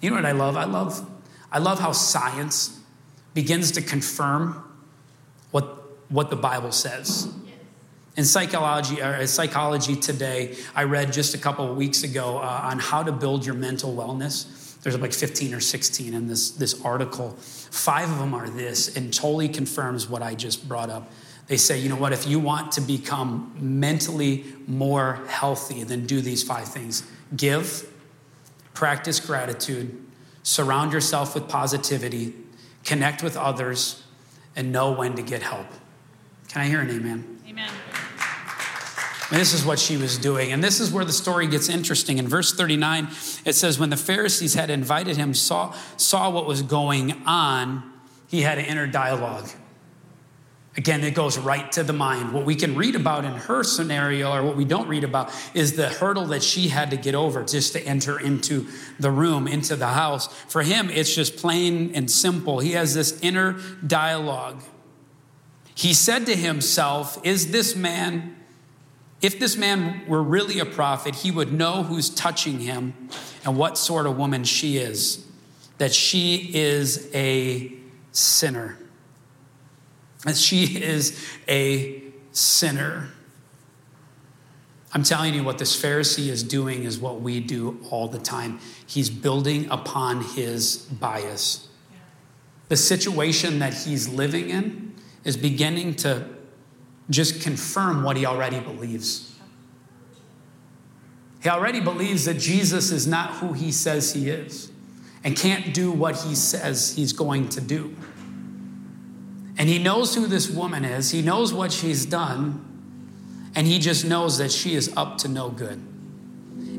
You 0.00 0.10
know 0.10 0.16
what 0.16 0.26
I 0.26 0.32
love? 0.32 0.56
I 0.56 0.64
love, 0.64 1.10
I 1.50 1.58
love 1.58 1.80
how 1.80 1.92
science 1.92 2.78
begins 3.34 3.72
to 3.72 3.82
confirm 3.82 4.64
what, 5.50 5.64
what 6.08 6.30
the 6.30 6.36
Bible 6.36 6.72
says. 6.72 7.32
In 8.16 8.24
psychology, 8.24 9.00
or 9.00 9.24
psychology 9.28 9.94
today, 9.94 10.56
I 10.74 10.84
read 10.84 11.12
just 11.12 11.34
a 11.34 11.38
couple 11.38 11.70
of 11.70 11.76
weeks 11.76 12.02
ago 12.02 12.38
uh, 12.38 12.60
on 12.64 12.80
how 12.80 13.04
to 13.04 13.12
build 13.12 13.46
your 13.46 13.54
mental 13.54 13.94
wellness. 13.94 14.80
There's 14.82 14.98
like 14.98 15.12
15 15.12 15.54
or 15.54 15.60
16 15.60 16.14
in 16.14 16.26
this, 16.26 16.50
this 16.50 16.84
article. 16.84 17.30
Five 17.70 18.10
of 18.10 18.18
them 18.18 18.34
are 18.34 18.48
this, 18.50 18.96
and 18.96 19.12
totally 19.14 19.48
confirms 19.48 20.08
what 20.08 20.22
I 20.22 20.34
just 20.34 20.68
brought 20.68 20.90
up. 20.90 21.10
They 21.46 21.56
say, 21.56 21.78
you 21.78 21.88
know 21.88 21.96
what, 21.96 22.12
if 22.12 22.26
you 22.26 22.38
want 22.38 22.72
to 22.72 22.80
become 22.80 23.54
mentally 23.56 24.44
more 24.66 25.20
healthy, 25.28 25.84
then 25.84 26.06
do 26.06 26.20
these 26.20 26.42
five 26.42 26.68
things 26.68 27.02
give, 27.36 27.88
practice 28.78 29.18
gratitude, 29.18 29.92
surround 30.44 30.92
yourself 30.92 31.34
with 31.34 31.48
positivity, 31.48 32.32
connect 32.84 33.24
with 33.24 33.36
others, 33.36 34.04
and 34.54 34.70
know 34.70 34.92
when 34.92 35.16
to 35.16 35.22
get 35.22 35.42
help. 35.42 35.66
Can 36.46 36.62
I 36.62 36.66
hear 36.66 36.80
an 36.80 36.88
amen? 36.88 37.40
Amen. 37.48 37.68
And 39.32 39.40
this 39.40 39.52
is 39.52 39.64
what 39.64 39.80
she 39.80 39.96
was 39.96 40.16
doing. 40.16 40.52
And 40.52 40.62
this 40.62 40.78
is 40.78 40.92
where 40.92 41.04
the 41.04 41.12
story 41.12 41.48
gets 41.48 41.68
interesting. 41.68 42.18
In 42.18 42.28
verse 42.28 42.54
39, 42.54 43.08
it 43.44 43.54
says, 43.54 43.80
When 43.80 43.90
the 43.90 43.96
Pharisees 43.96 44.54
had 44.54 44.70
invited 44.70 45.16
him, 45.16 45.34
saw, 45.34 45.74
saw 45.96 46.30
what 46.30 46.46
was 46.46 46.62
going 46.62 47.14
on, 47.26 47.82
he 48.28 48.42
had 48.42 48.58
an 48.58 48.64
inner 48.64 48.86
dialogue. 48.86 49.48
Again, 50.78 51.02
it 51.02 51.12
goes 51.12 51.36
right 51.36 51.70
to 51.72 51.82
the 51.82 51.92
mind. 51.92 52.32
What 52.32 52.44
we 52.44 52.54
can 52.54 52.76
read 52.76 52.94
about 52.94 53.24
in 53.24 53.32
her 53.32 53.64
scenario, 53.64 54.30
or 54.30 54.44
what 54.44 54.54
we 54.54 54.64
don't 54.64 54.86
read 54.86 55.02
about, 55.02 55.34
is 55.52 55.72
the 55.72 55.88
hurdle 55.88 56.26
that 56.26 56.40
she 56.40 56.68
had 56.68 56.92
to 56.92 56.96
get 56.96 57.16
over 57.16 57.42
just 57.42 57.72
to 57.72 57.84
enter 57.84 58.20
into 58.20 58.68
the 59.00 59.10
room, 59.10 59.48
into 59.48 59.74
the 59.74 59.88
house. 59.88 60.32
For 60.44 60.62
him, 60.62 60.88
it's 60.88 61.12
just 61.12 61.36
plain 61.36 61.90
and 61.96 62.08
simple. 62.08 62.60
He 62.60 62.72
has 62.72 62.94
this 62.94 63.18
inner 63.22 63.58
dialogue. 63.84 64.62
He 65.74 65.92
said 65.94 66.26
to 66.26 66.36
himself, 66.36 67.18
Is 67.26 67.50
this 67.50 67.74
man 67.74 68.36
if 69.20 69.40
this 69.40 69.56
man 69.56 70.04
were 70.06 70.22
really 70.22 70.60
a 70.60 70.64
prophet, 70.64 71.16
he 71.16 71.32
would 71.32 71.52
know 71.52 71.82
who's 71.82 72.08
touching 72.08 72.60
him 72.60 72.94
and 73.44 73.56
what 73.56 73.76
sort 73.76 74.06
of 74.06 74.16
woman 74.16 74.44
she 74.44 74.76
is, 74.76 75.26
that 75.78 75.92
she 75.92 76.52
is 76.54 77.10
a 77.12 77.72
sinner. 78.12 78.78
That 80.24 80.36
she 80.36 80.82
is 80.82 81.24
a 81.48 82.02
sinner. 82.32 83.08
I'm 84.92 85.02
telling 85.02 85.34
you, 85.34 85.44
what 85.44 85.58
this 85.58 85.80
Pharisee 85.80 86.28
is 86.28 86.42
doing 86.42 86.84
is 86.84 86.98
what 86.98 87.20
we 87.20 87.40
do 87.40 87.78
all 87.90 88.08
the 88.08 88.18
time. 88.18 88.58
He's 88.86 89.10
building 89.10 89.70
upon 89.70 90.22
his 90.22 90.78
bias. 90.78 91.68
The 92.68 92.76
situation 92.76 93.58
that 93.60 93.74
he's 93.74 94.08
living 94.08 94.50
in 94.50 94.94
is 95.24 95.36
beginning 95.36 95.94
to 95.96 96.26
just 97.10 97.40
confirm 97.40 98.02
what 98.02 98.16
he 98.16 98.26
already 98.26 98.60
believes. 98.60 99.34
He 101.42 101.48
already 101.48 101.80
believes 101.80 102.24
that 102.24 102.34
Jesus 102.34 102.90
is 102.90 103.06
not 103.06 103.34
who 103.34 103.52
he 103.52 103.70
says 103.72 104.12
he 104.12 104.28
is 104.28 104.70
and 105.24 105.36
can't 105.36 105.72
do 105.72 105.90
what 105.90 106.16
he 106.16 106.34
says 106.34 106.94
he's 106.94 107.12
going 107.12 107.48
to 107.50 107.60
do. 107.60 107.94
And 109.58 109.68
he 109.68 109.78
knows 109.78 110.14
who 110.14 110.26
this 110.26 110.48
woman 110.48 110.84
is, 110.84 111.10
he 111.10 111.20
knows 111.20 111.52
what 111.52 111.72
she's 111.72 112.06
done, 112.06 112.64
and 113.54 113.66
he 113.66 113.78
just 113.78 114.04
knows 114.04 114.38
that 114.38 114.52
she 114.52 114.74
is 114.74 114.92
up 114.96 115.18
to 115.18 115.28
no 115.28 115.50
good. 115.50 115.82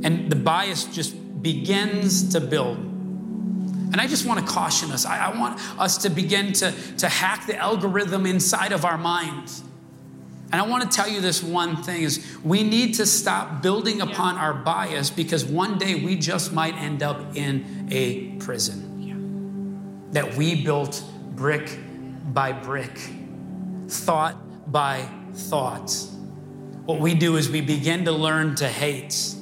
And 0.04 0.32
the 0.32 0.38
bias 0.38 0.86
just 0.86 1.44
begins 1.44 2.30
to 2.30 2.40
build. 2.40 2.78
And 2.78 4.00
I 4.00 4.08
just 4.08 4.26
want 4.26 4.40
to 4.40 4.46
caution 4.46 4.92
us. 4.92 5.06
I, 5.06 5.32
I 5.32 5.38
want 5.38 5.60
us 5.80 5.98
to 6.00 6.10
begin 6.10 6.54
to, 6.54 6.74
to 6.98 7.10
hack 7.10 7.48
the 7.48 7.58
algorithm 7.58 8.26
inside 8.26 8.72
of 8.72 8.86
our 8.86 8.98
minds 8.98 9.64
and 10.52 10.60
I 10.60 10.66
want 10.66 10.90
to 10.90 10.96
tell 10.96 11.08
you 11.08 11.22
this 11.22 11.44
one 11.44 11.84
thing 11.84 12.02
is 12.02 12.38
we 12.44 12.64
need 12.64 12.96
to 12.96 13.06
stop 13.06 13.62
building 13.62 14.02
upon 14.02 14.36
our 14.36 14.54
bias 14.54 15.12
because 15.12 15.46
one 15.46 15.78
day 15.78 15.96
we 15.96 16.16
just 16.16 16.54
might 16.54 16.76
end 16.76 17.04
up 17.04 17.36
in 17.36 17.88
a 17.92 18.32
prison 18.38 20.08
that 20.12 20.36
we 20.36 20.64
built 20.64 21.04
brick 21.36 21.78
by 22.34 22.52
brick, 22.52 22.98
thought 23.88 24.72
by 24.72 25.08
thought. 25.34 25.92
What 26.86 27.00
we 27.00 27.14
do 27.14 27.38
is 27.38 27.50
we 27.50 27.62
begin 27.62 28.06
to 28.06 28.12
learn 28.12 28.56
to 28.56 28.68
hate. 28.68 29.36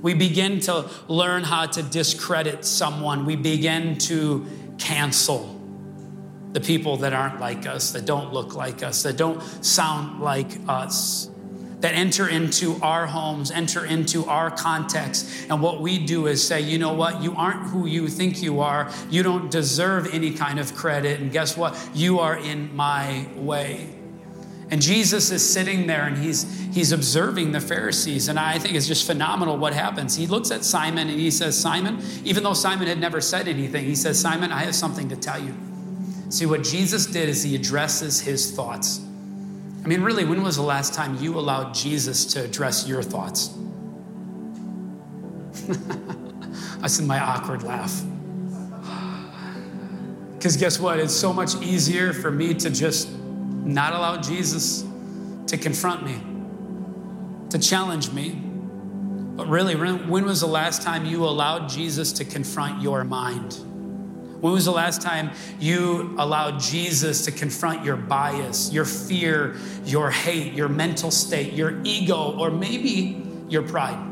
We 0.00 0.14
begin 0.14 0.60
to 0.60 0.88
learn 1.08 1.44
how 1.44 1.66
to 1.66 1.82
discredit 1.82 2.64
someone. 2.64 3.24
We 3.24 3.36
begin 3.36 3.98
to 3.98 4.46
cancel 4.78 5.60
the 6.52 6.60
people 6.60 6.98
that 6.98 7.12
aren't 7.12 7.40
like 7.40 7.66
us, 7.66 7.92
that 7.92 8.04
don't 8.04 8.32
look 8.32 8.54
like 8.54 8.82
us, 8.82 9.02
that 9.04 9.16
don't 9.16 9.42
sound 9.64 10.20
like 10.20 10.50
us, 10.68 11.30
that 11.82 11.94
enter 11.94 12.28
into 12.28 12.78
our 12.80 13.06
homes, 13.06 13.50
enter 13.50 13.84
into 13.84 14.24
our 14.26 14.50
context. 14.50 15.28
And 15.50 15.60
what 15.60 15.80
we 15.80 15.98
do 15.98 16.28
is 16.28 16.46
say, 16.46 16.60
you 16.60 16.78
know 16.78 16.94
what? 16.94 17.22
You 17.22 17.34
aren't 17.36 17.68
who 17.68 17.86
you 17.86 18.08
think 18.08 18.40
you 18.40 18.60
are. 18.60 18.90
You 19.10 19.22
don't 19.22 19.50
deserve 19.50 20.12
any 20.14 20.30
kind 20.30 20.58
of 20.58 20.74
credit. 20.74 21.20
And 21.20 21.30
guess 21.30 21.56
what? 21.56 21.76
You 21.92 22.20
are 22.20 22.36
in 22.36 22.74
my 22.74 23.26
way. 23.36 23.88
And 24.70 24.80
Jesus 24.80 25.30
is 25.30 25.46
sitting 25.46 25.86
there 25.86 26.04
and 26.04 26.16
he's, 26.16 26.44
he's 26.72 26.92
observing 26.92 27.52
the 27.52 27.60
Pharisees. 27.60 28.28
And 28.28 28.38
I 28.38 28.58
think 28.58 28.74
it's 28.74 28.86
just 28.86 29.06
phenomenal 29.06 29.58
what 29.58 29.74
happens. 29.74 30.16
He 30.16 30.26
looks 30.26 30.50
at 30.50 30.64
Simon 30.64 31.10
and 31.10 31.20
he 31.20 31.30
says, 31.30 31.58
Simon, 31.58 32.00
even 32.24 32.42
though 32.42 32.54
Simon 32.54 32.86
had 32.86 32.98
never 32.98 33.20
said 33.20 33.48
anything, 33.48 33.84
he 33.84 33.96
says, 33.96 34.18
Simon, 34.18 34.50
I 34.50 34.60
have 34.60 34.74
something 34.74 35.08
to 35.10 35.16
tell 35.16 35.42
you. 35.42 35.54
See, 36.30 36.46
what 36.46 36.62
Jesus 36.62 37.06
did 37.06 37.28
is 37.28 37.42
he 37.42 37.54
addresses 37.54 38.20
his 38.20 38.52
thoughts. 38.52 39.00
I 39.84 39.88
mean, 39.88 40.02
really, 40.02 40.24
when 40.24 40.42
was 40.44 40.56
the 40.56 40.62
last 40.62 40.94
time 40.94 41.16
you 41.16 41.38
allowed 41.38 41.74
Jesus 41.74 42.24
to 42.26 42.44
address 42.44 42.86
your 42.86 43.02
thoughts? 43.02 43.50
I 46.82 46.86
said 46.86 47.06
my 47.06 47.18
awkward 47.18 47.64
laugh. 47.64 48.02
Because 50.34 50.56
guess 50.56 50.78
what? 50.78 51.00
It's 51.00 51.14
so 51.14 51.32
much 51.32 51.54
easier 51.62 52.12
for 52.12 52.30
me 52.30 52.54
to 52.54 52.70
just 52.70 53.10
not 53.10 53.92
allow 53.92 54.20
Jesus 54.20 54.84
to 55.46 55.56
confront 55.56 56.04
me, 56.04 56.20
to 57.50 57.58
challenge 57.58 58.12
me. 58.12 58.30
But 58.30 59.48
really, 59.48 59.74
when 59.74 60.24
was 60.24 60.40
the 60.40 60.46
last 60.46 60.82
time 60.82 61.04
you 61.04 61.24
allowed 61.24 61.68
Jesus 61.68 62.12
to 62.14 62.24
confront 62.24 62.82
your 62.82 63.02
mind? 63.02 63.58
When 64.42 64.52
was 64.52 64.64
the 64.64 64.72
last 64.72 65.00
time 65.00 65.30
you 65.60 66.16
allowed 66.18 66.58
Jesus 66.58 67.26
to 67.26 67.30
confront 67.30 67.84
your 67.84 67.94
bias, 67.94 68.72
your 68.72 68.84
fear, 68.84 69.54
your 69.84 70.10
hate, 70.10 70.52
your 70.54 70.68
mental 70.68 71.12
state, 71.12 71.52
your 71.52 71.80
ego, 71.84 72.36
or 72.36 72.50
maybe 72.50 73.24
your 73.48 73.62
pride? 73.62 74.04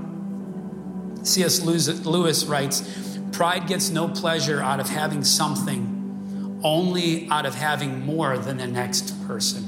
C.S. 1.25 1.63
Lewis 1.63 2.45
writes 2.45 3.19
Pride 3.33 3.67
gets 3.67 3.91
no 3.91 4.07
pleasure 4.07 4.61
out 4.63 4.79
of 4.79 4.89
having 4.89 5.25
something, 5.25 6.61
only 6.63 7.29
out 7.29 7.45
of 7.45 7.57
having 7.57 8.07
more 8.07 8.39
than 8.39 8.59
the 8.59 8.69
next 8.69 9.27
person. 9.27 9.65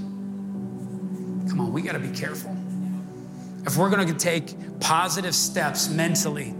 Come 1.48 1.60
on, 1.60 1.72
we 1.72 1.82
got 1.82 1.94
to 1.94 1.98
be 1.98 2.16
careful. 2.16 2.56
If 3.66 3.76
we're 3.76 3.90
going 3.90 4.06
to 4.06 4.14
take 4.14 4.78
positive 4.78 5.34
steps 5.34 5.88
mentally, 5.88 6.54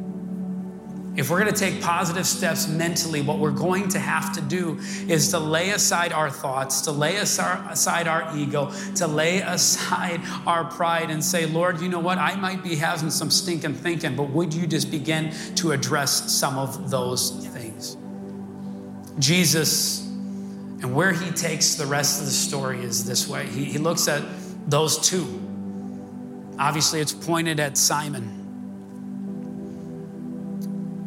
if 1.15 1.29
we're 1.29 1.41
going 1.41 1.53
to 1.53 1.59
take 1.59 1.83
positive 1.83 2.27
steps 2.27 2.67
mentally, 2.67 3.21
what 3.21 3.39
we're 3.39 3.51
going 3.51 3.89
to 3.89 3.99
have 3.99 4.33
to 4.33 4.41
do 4.41 4.79
is 5.09 5.29
to 5.29 5.39
lay 5.39 5.71
aside 5.71 6.11
our 6.11 6.31
thoughts, 6.31 6.81
to 6.83 6.93
lay 6.93 7.17
aside 7.17 8.09
our 8.09 8.35
ego, 8.37 8.73
to 8.95 9.07
lay 9.07 9.41
aside 9.41 10.21
our 10.47 10.65
pride 10.65 11.11
and 11.11 11.23
say, 11.23 11.45
Lord, 11.45 11.81
you 11.81 11.91
know 11.91 12.01
what? 12.01 12.17
I 12.17 12.35
might 12.37 12.63
be 12.63 12.77
having 12.77 13.11
some 13.11 13.31
stinking 13.31 13.75
thinking, 13.75 14.17
but 14.17 14.31
would 14.31 14.55
you 14.55 14.67
just 14.67 14.91
begin 14.91 15.33
to 15.57 15.73
address 15.73 16.33
some 16.33 16.59
of 16.59 16.91
those 16.91 17.47
things? 17.49 17.99
Jesus, 19.19 20.01
and 20.01 20.95
where 20.95 21.13
he 21.13 21.31
takes 21.31 21.75
the 21.75 21.87
rest 21.87 22.21
of 22.21 22.27
the 22.27 22.33
story 22.33 22.83
is 22.83 23.05
this 23.05 23.29
way 23.29 23.47
he, 23.47 23.65
he 23.65 23.79
looks 23.79 24.09
at 24.09 24.23
those 24.67 24.99
two. 24.99 25.41
Obviously, 26.59 27.01
it's 27.01 27.13
pointed 27.13 27.61
at 27.61 27.77
Simon. 27.77 28.42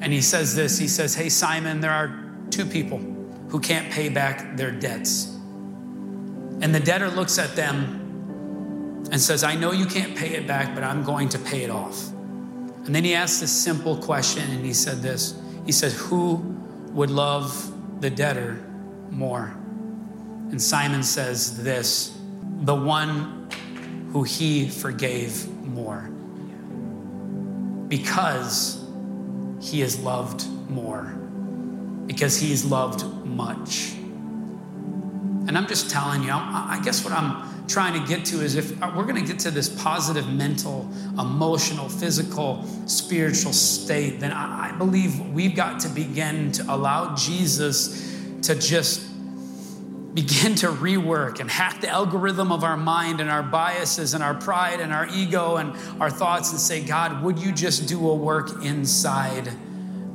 And 0.05 0.13
he 0.13 0.21
says 0.21 0.55
this 0.55 0.77
He 0.77 0.87
says, 0.87 1.15
Hey, 1.15 1.29
Simon, 1.29 1.81
there 1.81 1.91
are 1.91 2.15
two 2.51 2.65
people 2.65 2.99
who 3.49 3.59
can't 3.59 3.91
pay 3.91 4.07
back 4.07 4.55
their 4.55 4.69
debts. 4.71 5.25
And 6.61 6.73
the 6.73 6.79
debtor 6.79 7.09
looks 7.09 7.39
at 7.39 7.55
them 7.55 9.07
and 9.11 9.19
says, 9.19 9.43
I 9.43 9.55
know 9.55 9.71
you 9.71 9.87
can't 9.87 10.15
pay 10.15 10.35
it 10.35 10.45
back, 10.45 10.75
but 10.75 10.83
I'm 10.83 11.03
going 11.03 11.29
to 11.29 11.39
pay 11.39 11.63
it 11.63 11.71
off. 11.71 12.09
And 12.85 12.93
then 12.93 13.03
he 13.03 13.15
asks 13.15 13.39
this 13.39 13.51
simple 13.51 13.97
question, 13.97 14.43
and 14.51 14.63
he 14.63 14.73
said 14.73 15.01
this 15.01 15.41
He 15.65 15.71
said, 15.71 15.91
Who 15.93 16.35
would 16.91 17.09
love 17.09 17.99
the 17.99 18.11
debtor 18.11 18.63
more? 19.09 19.55
And 20.51 20.61
Simon 20.61 21.01
says 21.01 21.63
this 21.63 22.15
the 22.61 22.75
one 22.75 23.49
who 24.11 24.21
he 24.21 24.69
forgave 24.69 25.49
more. 25.65 26.11
Because 27.87 28.84
he 29.65 29.81
is 29.81 29.99
loved 29.99 30.47
more 30.69 31.03
because 32.05 32.37
he 32.37 32.53
is 32.53 32.63
loved 32.63 33.03
much. 33.25 33.93
And 35.47 35.57
I'm 35.57 35.67
just 35.67 35.89
telling 35.89 36.23
you, 36.23 36.31
I 36.31 36.79
guess 36.83 37.03
what 37.03 37.13
I'm 37.13 37.67
trying 37.67 37.99
to 37.99 38.07
get 38.07 38.25
to 38.25 38.41
is 38.41 38.55
if 38.55 38.79
uh, 38.81 38.91
we're 38.95 39.05
going 39.05 39.15
to 39.15 39.25
get 39.25 39.39
to 39.39 39.49
this 39.51 39.69
positive 39.69 40.29
mental, 40.29 40.87
emotional, 41.17 41.89
physical, 41.89 42.63
spiritual 42.85 43.53
state, 43.53 44.19
then 44.19 44.31
I 44.31 44.71
believe 44.77 45.19
we've 45.31 45.55
got 45.55 45.79
to 45.81 45.89
begin 45.89 46.51
to 46.53 46.65
allow 46.73 47.15
Jesus 47.15 48.15
to 48.43 48.53
just 48.53 49.07
begin 50.15 50.55
to 50.55 50.67
rework 50.67 51.41
and 51.41 51.51
hack 51.51 51.81
the 51.81 51.89
algorithm 51.89 52.49
of 52.49 52.63
our 52.63 52.77
mind 52.77 53.19
and 53.19 53.29
our 53.29 53.43
biases 53.43 54.13
and 54.13 54.23
our 54.23 54.33
pride 54.33 54.79
and 54.79 54.93
our 54.93 55.07
ego 55.13 55.57
and 55.57 55.75
our 56.01 56.09
thoughts 56.09 56.51
and 56.51 56.59
say, 56.59 56.81
God, 56.81 57.21
would 57.21 57.37
you 57.37 57.51
just 57.51 57.87
do 57.89 58.09
a 58.09 58.15
work 58.15 58.63
inside 58.63 59.49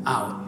out? 0.07 0.41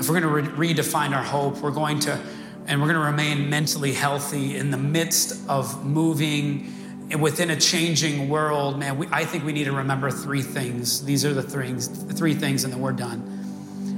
If 0.00 0.08
we're 0.08 0.20
going 0.20 0.44
to 0.44 0.50
re- 0.50 0.74
redefine 0.74 1.14
our 1.16 1.22
hope, 1.22 1.58
we're 1.58 1.70
going 1.70 2.00
to, 2.00 2.20
and 2.66 2.80
we're 2.80 2.88
going 2.88 3.00
to 3.00 3.06
remain 3.06 3.48
mentally 3.48 3.92
healthy 3.92 4.56
in 4.56 4.72
the 4.72 4.78
midst 4.78 5.48
of 5.48 5.86
moving 5.86 6.74
within 7.20 7.50
a 7.50 7.56
changing 7.56 8.28
world, 8.28 8.80
man, 8.80 8.98
we, 8.98 9.06
I 9.12 9.24
think 9.24 9.44
we 9.44 9.52
need 9.52 9.64
to 9.64 9.72
remember 9.72 10.10
three 10.10 10.42
things. 10.42 11.04
These 11.04 11.24
are 11.24 11.34
the 11.34 11.42
things, 11.42 11.86
three 11.86 12.34
things, 12.34 12.64
and 12.64 12.72
then 12.72 12.80
we're 12.80 12.92
done. 12.92 13.39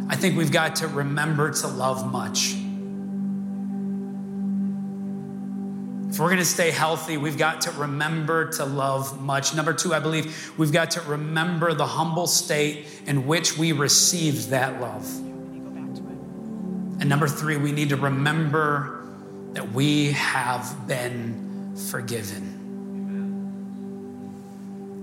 I 0.09 0.17
think 0.17 0.37
we've 0.37 0.53
got 0.53 0.77
to 0.77 0.89
remember 0.89 1.53
to 1.53 1.67
love 1.67 2.11
much. 2.11 2.55
If 6.13 6.19
we're 6.19 6.27
going 6.27 6.39
to 6.39 6.45
stay 6.45 6.71
healthy, 6.71 7.17
we've 7.17 7.39
got 7.39 7.63
to 7.63 7.71
remember 7.71 8.51
to 8.53 8.67
love 8.67 9.19
much. 9.23 9.55
Number 9.55 9.73
two, 9.73 9.95
I 9.95 9.99
believe 9.99 10.53
we've 10.59 10.71
got 10.73 10.91
to 10.93 11.01
remember 11.01 11.73
the 11.73 11.87
humble 11.87 12.27
state 12.27 12.87
in 13.07 13.27
which 13.27 13.57
we 13.57 13.73
received 13.73 14.51
that 14.51 14.79
love. 14.79 15.07
And 17.01 17.09
number 17.09 17.29
three, 17.29 17.57
we 17.57 17.73
need 17.73 17.89
to 17.89 17.97
remember 17.97 19.07
that 19.55 19.73
we 19.73 20.13
have 20.13 20.87
been 20.87 21.75
forgiven. 21.91 22.61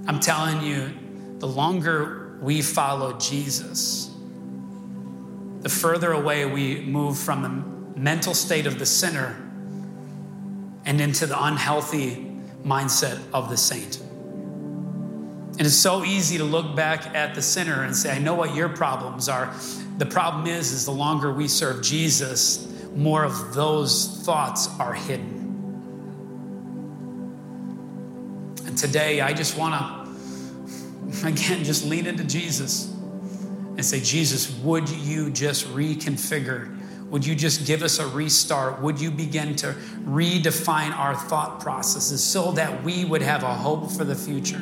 I'm 0.08 0.20
telling 0.20 0.62
you, 0.62 0.92
the 1.40 1.48
longer 1.48 2.38
we 2.42 2.62
follow 2.62 3.18
Jesus, 3.18 4.12
the 5.62 5.70
further 5.70 6.12
away 6.12 6.46
we 6.46 6.82
move 6.82 7.18
from 7.18 7.42
the 7.44 8.00
mental 8.00 8.34
state 8.34 8.66
of 8.66 8.80
the 8.80 8.86
sinner 8.86 9.36
and 10.86 11.02
into 11.02 11.28
the 11.28 11.44
unhealthy 11.44 12.26
mindset 12.64 13.20
of 13.34 13.50
the 13.50 13.58
saint. 13.58 14.00
And 15.58 15.62
it's 15.68 15.76
so 15.76 16.06
easy 16.06 16.38
to 16.38 16.46
look 16.46 16.76
back 16.76 17.14
at 17.14 17.36
the 17.36 17.42
sinner 17.42 17.84
and 17.84 17.94
say, 17.94 18.16
I 18.16 18.20
know 18.20 18.34
what 18.34 18.56
your 18.56 18.70
problems 18.70 19.28
are. 19.28 19.54
The 19.98 20.06
problem 20.06 20.48
is, 20.48 20.72
is 20.72 20.86
the 20.86 20.92
longer 20.92 21.34
we 21.34 21.50
serve 21.50 21.84
Jesus, 21.84 22.66
more 22.96 23.26
of 23.26 23.54
those 23.54 24.22
thoughts 24.24 24.70
are 24.80 24.94
hidden. 24.94 25.36
And 28.66 28.78
today, 28.78 29.20
I 29.20 29.34
just 29.34 29.58
want 29.58 29.74
to 29.76 30.00
again, 31.28 31.66
just 31.66 31.86
lean 31.86 32.06
into 32.06 32.24
Jesus 32.24 32.96
and 33.80 33.86
say, 33.86 34.02
Jesus, 34.02 34.52
would 34.60 34.90
you 34.90 35.30
just 35.30 35.66
reconfigure? 35.68 36.78
Would 37.12 37.26
you 37.26 37.34
just 37.34 37.66
give 37.66 37.82
us 37.82 37.98
a 38.00 38.08
restart? 38.08 38.82
Would 38.82 39.00
you 39.00 39.10
begin 39.10 39.56
to 39.58 39.68
redefine 40.04 40.92
our 40.98 41.16
thought 41.16 41.62
processes 41.62 42.22
so 42.22 42.52
that 42.52 42.84
we 42.84 43.06
would 43.06 43.22
have 43.22 43.44
a 43.44 43.54
hope 43.54 43.90
for 43.90 44.04
the 44.04 44.16
future? 44.16 44.62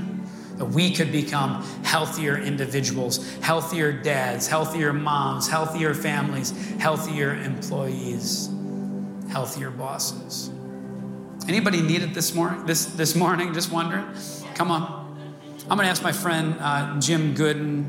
That 0.58 0.66
we 0.66 0.94
could 0.94 1.12
become 1.12 1.64
healthier 1.84 2.38
individuals, 2.38 3.36
healthier 3.40 3.92
dads, 3.92 4.48
healthier 4.48 4.94
moms, 4.94 5.48
healthier 5.48 5.96
families, 5.96 6.52
healthier 6.80 7.34
employees, 7.34 8.50
healthier 9.32 9.72
bosses. 9.72 10.52
Anybody 11.48 11.82
need 11.82 12.04
it 12.04 12.14
this 12.14 12.36
morning? 12.36 12.68
This, 12.68 12.86
this 12.86 13.16
morning? 13.16 13.52
Just 13.52 13.72
wondering? 13.72 14.06
Come 14.54 14.70
on. 14.70 15.08
I'm 15.70 15.78
going 15.78 15.86
to 15.86 15.90
ask 15.90 16.04
my 16.04 16.12
friend 16.12 16.56
uh, 16.60 17.00
Jim 17.00 17.36
Gooden 17.36 17.88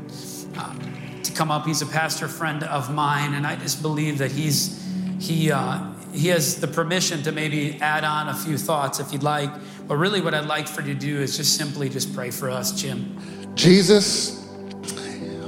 uh, 0.57 0.98
to 1.23 1.31
come 1.31 1.51
up. 1.51 1.65
He's 1.65 1.81
a 1.81 1.85
pastor 1.85 2.27
friend 2.27 2.63
of 2.63 2.93
mine, 2.93 3.33
and 3.33 3.45
I 3.45 3.55
just 3.55 3.81
believe 3.81 4.17
that 4.19 4.31
he's 4.31 4.85
he 5.19 5.51
uh, 5.51 5.91
he 6.13 6.27
has 6.29 6.59
the 6.59 6.67
permission 6.67 7.23
to 7.23 7.31
maybe 7.31 7.79
add 7.81 8.03
on 8.03 8.29
a 8.29 8.35
few 8.35 8.57
thoughts 8.57 8.99
if 8.99 9.11
you'd 9.11 9.23
like. 9.23 9.49
But 9.87 9.97
really, 9.97 10.21
what 10.21 10.33
I'd 10.33 10.45
like 10.45 10.67
for 10.67 10.81
you 10.81 10.93
to 10.93 10.99
do 10.99 11.19
is 11.19 11.37
just 11.37 11.55
simply 11.55 11.89
just 11.89 12.13
pray 12.13 12.31
for 12.31 12.49
us, 12.49 12.79
Jim. 12.79 13.17
Jesus, 13.55 14.45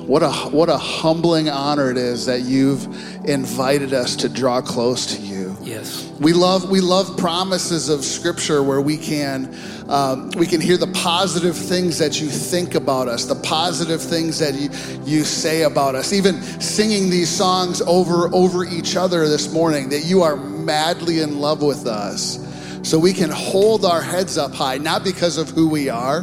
what 0.05 0.23
a 0.23 0.31
what 0.31 0.69
a 0.69 0.77
humbling 0.77 1.49
honor 1.49 1.89
it 1.91 1.97
is 1.97 2.25
that 2.25 2.41
you've 2.41 2.85
invited 3.25 3.93
us 3.93 4.15
to 4.17 4.29
draw 4.29 4.61
close 4.61 5.15
to 5.15 5.21
you. 5.21 5.30
Yes. 5.63 6.09
We 6.19 6.33
love 6.33 6.69
we 6.69 6.81
love 6.81 7.17
promises 7.17 7.87
of 7.89 8.03
Scripture 8.03 8.63
where 8.63 8.81
we 8.81 8.97
can 8.97 9.55
um, 9.89 10.31
we 10.31 10.47
can 10.47 10.59
hear 10.59 10.77
the 10.77 10.87
positive 10.87 11.55
things 11.55 11.99
that 11.99 12.19
you 12.19 12.29
think 12.29 12.73
about 12.73 13.07
us, 13.07 13.25
the 13.25 13.35
positive 13.35 14.01
things 14.01 14.39
that 14.39 14.55
you, 14.55 14.69
you 15.05 15.23
say 15.23 15.63
about 15.63 15.93
us. 15.93 16.13
Even 16.13 16.41
singing 16.59 17.09
these 17.09 17.29
songs 17.29 17.81
over 17.81 18.33
over 18.33 18.65
each 18.65 18.95
other 18.95 19.27
this 19.27 19.53
morning, 19.53 19.89
that 19.89 20.03
you 20.03 20.23
are 20.23 20.35
madly 20.35 21.19
in 21.19 21.39
love 21.39 21.61
with 21.61 21.85
us, 21.85 22.39
so 22.87 22.97
we 22.97 23.13
can 23.13 23.29
hold 23.29 23.85
our 23.85 24.01
heads 24.01 24.37
up 24.37 24.53
high, 24.53 24.77
not 24.77 25.03
because 25.03 25.37
of 25.37 25.49
who 25.49 25.69
we 25.69 25.89
are, 25.89 26.21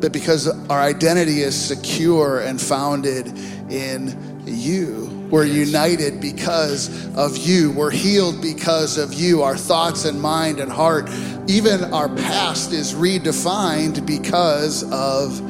but 0.00 0.10
because 0.12 0.48
our 0.70 0.80
identity 0.80 1.42
is 1.42 1.54
secure 1.54 2.40
and 2.40 2.58
founded 2.60 3.26
in 3.70 4.42
you. 4.46 5.19
We're 5.30 5.44
united 5.44 6.20
because 6.20 6.88
of 7.16 7.36
you. 7.36 7.70
We're 7.70 7.90
healed 7.90 8.42
because 8.42 8.98
of 8.98 9.14
you. 9.14 9.42
Our 9.42 9.56
thoughts 9.56 10.04
and 10.04 10.20
mind 10.20 10.58
and 10.58 10.70
heart, 10.70 11.08
even 11.46 11.94
our 11.94 12.08
past 12.08 12.72
is 12.72 12.94
redefined 12.94 14.04
because 14.06 14.82
of 14.90 15.40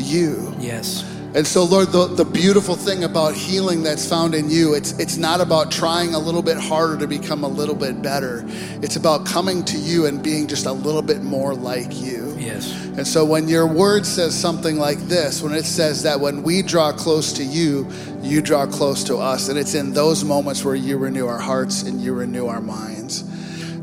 you. 0.00 0.54
Yes. 0.58 1.04
And 1.34 1.46
so, 1.46 1.64
Lord, 1.64 1.88
the, 1.88 2.06
the 2.06 2.24
beautiful 2.24 2.74
thing 2.74 3.04
about 3.04 3.34
healing 3.34 3.82
that's 3.82 4.08
found 4.08 4.34
in 4.34 4.48
you, 4.48 4.72
it's, 4.72 4.92
it's 4.98 5.18
not 5.18 5.42
about 5.42 5.70
trying 5.70 6.14
a 6.14 6.18
little 6.18 6.42
bit 6.42 6.56
harder 6.56 6.96
to 6.96 7.06
become 7.06 7.44
a 7.44 7.48
little 7.48 7.74
bit 7.74 8.00
better. 8.00 8.44
It's 8.82 8.96
about 8.96 9.26
coming 9.26 9.62
to 9.66 9.78
you 9.78 10.06
and 10.06 10.22
being 10.22 10.46
just 10.46 10.64
a 10.64 10.72
little 10.72 11.02
bit 11.02 11.22
more 11.22 11.54
like 11.54 12.00
you. 12.00 12.27
Yes. 12.48 12.72
And 12.96 13.06
so 13.06 13.24
when 13.24 13.46
your 13.46 13.66
word 13.66 14.06
says 14.06 14.34
something 14.34 14.78
like 14.78 14.98
this, 15.00 15.42
when 15.42 15.52
it 15.52 15.64
says 15.64 16.02
that 16.04 16.18
when 16.18 16.42
we 16.42 16.62
draw 16.62 16.92
close 16.92 17.32
to 17.34 17.44
you, 17.44 17.86
you 18.22 18.40
draw 18.40 18.66
close 18.66 19.04
to 19.04 19.16
us, 19.18 19.48
and 19.48 19.58
it's 19.58 19.74
in 19.74 19.92
those 19.92 20.24
moments 20.24 20.64
where 20.64 20.74
you 20.74 20.96
renew 20.96 21.26
our 21.26 21.38
hearts 21.38 21.82
and 21.82 22.00
you 22.00 22.14
renew 22.14 22.46
our 22.46 22.60
minds. 22.60 23.22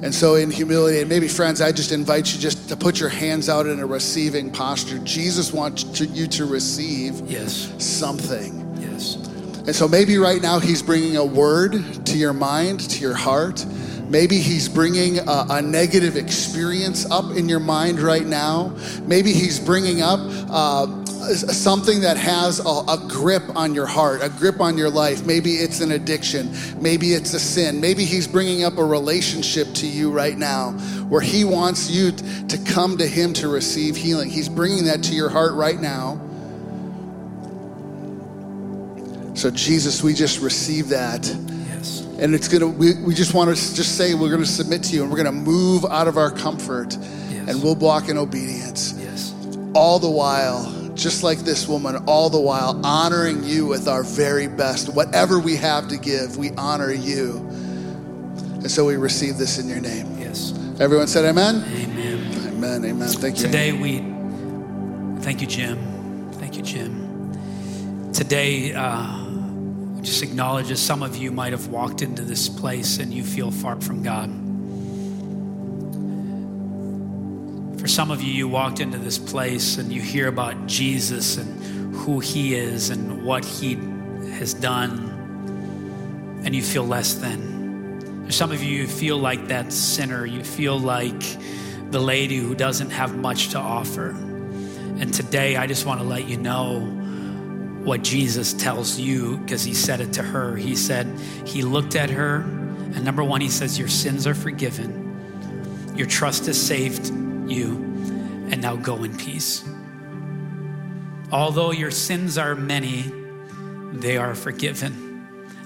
And 0.04 0.14
so, 0.14 0.36
in 0.36 0.52
humility, 0.52 1.00
and 1.00 1.10
maybe 1.10 1.28
friends, 1.28 1.62
I 1.62 1.72
just 1.72 1.92
invite 1.92 2.34
you 2.34 2.40
just 2.40 2.70
to 2.70 2.76
put 2.76 3.00
your 3.00 3.10
hands 3.10 3.50
out 3.50 3.66
in 3.66 3.80
a 3.80 3.86
receiving 3.86 4.52
posture. 4.52 5.00
Jesus 5.00 5.54
wants 5.54 5.84
to, 5.84 6.06
you 6.06 6.28
to 6.28 6.46
receive 6.46 7.22
Yes. 7.30 7.72
something. 7.78 8.78
Yes. 8.80 9.16
And 9.66 9.76
so, 9.76 9.88
maybe 9.88 10.18
right 10.18 10.42
now, 10.42 10.60
He's 10.60 10.82
bringing 10.84 11.18
a 11.18 11.26
word 11.26 12.06
to 12.08 12.18
your 12.18 12.34
mind, 12.34 12.82
to 12.82 13.00
your 13.00 13.16
heart. 13.16 13.66
Maybe 14.10 14.38
He's 14.40 14.70
bringing 14.70 15.20
a, 15.20 15.46
a 15.50 15.62
negative 15.62 16.16
experience 16.16 17.10
up 17.10 17.36
in 17.36 17.50
your 17.50 17.60
mind 17.60 18.00
right 18.00 18.26
now. 18.26 18.76
Maybe 19.04 19.34
He's 19.34 19.60
bringing 19.60 20.02
up 20.02 20.20
uh, 20.50 21.06
something 21.34 22.02
that 22.02 22.18
has 22.18 22.60
a, 22.60 22.64
a, 22.64 23.04
grip 23.10 23.44
on 23.56 23.74
your 23.74 23.88
heart, 23.88 24.22
a 24.22 24.30
grip 24.30 24.62
on 24.62 24.78
your 24.78 24.92
life. 24.92 25.26
Maybe 25.26 25.56
it's 25.56 25.82
an 25.82 25.92
addiction. 25.92 26.56
Maybe 26.80 27.14
it's 27.14 27.34
a 27.34 27.40
sin. 27.40 27.82
Maybe 27.82 28.06
He's 28.06 28.28
bringing 28.28 28.64
up 28.64 28.78
a 28.78 28.86
relationship 28.86 29.74
to 29.76 29.88
you 29.88 30.12
right 30.12 30.38
now 30.38 30.74
where 31.10 31.22
He 31.22 31.44
wants 31.44 31.90
you 31.90 32.12
to 32.12 32.58
come 32.60 32.98
to 33.00 33.08
Him 33.08 33.34
to 33.34 33.48
receive 33.48 33.96
healing. 33.96 34.30
He's 34.30 34.50
bringing 34.50 34.86
that 34.86 35.04
to 35.04 35.16
your 35.16 35.30
heart 35.30 35.54
right 35.54 35.80
now. 35.80 36.22
So, 39.34 39.50
Jesus, 39.52 40.02
we 40.02 40.14
just 40.14 40.40
receive 40.40 40.90
that. 40.90 41.55
Yes. 41.86 42.02
And 42.20 42.34
it's 42.34 42.48
gonna, 42.48 42.68
we, 42.68 42.96
we 42.96 43.14
just 43.14 43.34
want 43.34 43.56
to 43.56 43.76
just 43.76 43.98
say 43.98 44.14
we're 44.14 44.32
gonna 44.32 44.46
submit 44.46 44.84
to 44.84 44.96
you 44.96 45.04
and 45.04 45.12
we're 45.12 45.18
gonna 45.18 45.32
move 45.32 45.86
out 45.86 46.08
of 46.08 46.18
our 46.18 46.32
comfort 46.32 46.98
Yes. 47.30 47.50
and 47.50 47.64
we'll 47.64 47.76
walk 47.76 48.10
in 48.10 48.18
obedience. 48.18 48.96
Yes. 48.98 49.34
All 49.74 50.00
the 50.00 50.10
while, 50.10 50.92
just 50.96 51.24
like 51.24 51.40
this 51.40 51.68
woman, 51.68 51.98
all 52.08 52.30
the 52.30 52.40
while 52.40 52.84
honoring 52.86 53.44
you 53.44 53.66
with 53.68 53.88
our 53.88 54.04
very 54.04 54.48
best. 54.48 54.90
Whatever 54.90 55.40
we 55.40 55.56
have 55.58 55.88
to 55.90 55.98
give, 55.98 56.38
we 56.38 56.52
honor 56.52 56.92
you. 56.92 57.38
And 58.56 58.72
so 58.72 58.86
we 58.86 58.96
receive 58.96 59.38
this 59.38 59.60
in 59.60 59.68
your 59.68 59.82
name. 59.82 60.18
Yes. 60.20 60.54
Everyone 60.80 61.08
said 61.08 61.26
amen? 61.26 61.64
Amen. 61.68 62.48
Amen, 62.48 62.86
amen. 62.86 63.08
Thank 63.10 63.38
you. 63.38 63.46
Today 63.46 63.74
we 63.74 64.00
thank 65.22 65.42
you, 65.42 65.48
Jim. 65.48 65.78
Thank 66.34 66.56
you, 66.56 66.64
Jim. 66.64 68.12
Today, 68.14 68.74
uh, 68.74 69.25
just 70.06 70.22
acknowledge 70.22 70.76
some 70.78 71.02
of 71.02 71.18
you 71.18 71.32
might 71.32 71.52
have 71.52 71.68
walked 71.70 72.04
into 72.04 72.22
this 72.22 72.48
place 72.48 73.00
and 73.00 73.12
you 73.12 73.24
feel 73.24 73.50
far 73.50 73.82
from 73.82 74.04
God. 74.04 74.30
For 77.80 77.88
some 77.88 78.12
of 78.12 78.22
you, 78.22 78.32
you 78.32 78.48
walked 78.48 78.80
into 78.80 79.00
this 79.00 79.18
place 79.18 79.78
and 79.78 79.92
you 79.92 80.02
hear 80.02 80.28
about 80.28 80.68
Jesus 80.68 81.38
and 81.38 81.96
who 81.96 82.20
he 82.20 82.54
is 82.54 82.92
and 82.92 83.26
what 83.26 83.44
he 83.44 83.76
has 84.38 84.54
done, 84.54 86.42
and 86.46 86.56
you 86.56 86.62
feel 86.62 86.86
less 86.86 87.16
than. 87.16 88.22
There's 88.22 88.36
some 88.36 88.52
of 88.52 88.62
you 88.62 88.86
who 88.86 88.88
feel 88.88 89.18
like 89.18 89.48
that 89.48 89.74
sinner. 89.74 90.26
You 90.26 90.44
feel 90.44 90.80
like 90.80 91.24
the 91.92 92.00
lady 92.00 92.38
who 92.38 92.54
doesn't 92.54 92.92
have 92.92 93.16
much 93.16 93.50
to 93.50 93.60
offer. 93.60 94.10
And 94.10 95.14
today, 95.14 95.56
I 95.56 95.66
just 95.68 95.86
want 95.86 96.00
to 96.00 96.06
let 96.06 96.28
you 96.28 96.38
know 96.38 96.80
what 97.86 98.02
Jesus 98.02 98.52
tells 98.54 99.00
you 99.00 99.38
because 99.38 99.64
he 99.64 99.76
said 99.76 100.02
it 100.02 100.12
to 100.14 100.24
her. 100.24 100.56
He 100.56 100.76
said, 100.76 101.08
He 101.46 101.62
looked 101.62 101.96
at 101.96 102.10
her, 102.10 102.38
and 102.38 103.06
number 103.06 103.24
one, 103.24 103.42
he 103.42 103.50
says, 103.50 103.78
Your 103.78 103.88
sins 103.88 104.26
are 104.26 104.34
forgiven, 104.34 105.94
your 105.96 106.08
trust 106.08 106.48
has 106.48 106.60
saved 106.62 107.08
you, 107.48 107.76
and 108.50 108.62
now 108.62 108.76
go 108.76 109.04
in 109.04 109.16
peace. 109.16 109.64
Although 111.32 111.72
your 111.72 111.92
sins 111.92 112.38
are 112.38 112.56
many, 112.56 113.12
they 113.94 114.18
are 114.18 114.34
forgiven. 114.34 115.04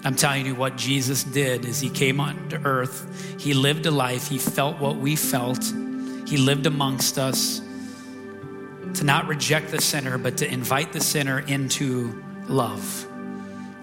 I'm 0.04 0.16
telling 0.16 0.46
you 0.46 0.56
what 0.56 0.78
Jesus 0.78 1.24
did 1.24 1.66
is 1.66 1.80
he 1.80 1.90
came 1.90 2.20
onto 2.20 2.58
earth, 2.66 3.40
he 3.40 3.54
lived 3.54 3.86
a 3.86 3.92
life, 3.92 4.28
he 4.28 4.38
felt 4.38 4.78
what 4.80 4.98
we 4.98 5.16
felt, 5.16 5.64
he 6.26 6.38
lived 6.38 6.66
amongst 6.66 7.18
us 7.18 7.62
to 9.00 9.06
not 9.06 9.28
reject 9.28 9.72
the 9.72 9.82
sinner, 9.82 10.18
but 10.18 10.38
to 10.38 10.52
invite 10.52 10.94
the 10.94 11.00
sinner 11.00 11.40
into 11.40 12.22
love, 12.48 13.08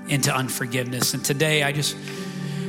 into 0.08 0.34
unforgiveness. 0.34 1.14
And 1.14 1.24
today 1.24 1.62
I 1.62 1.72
just 1.72 1.96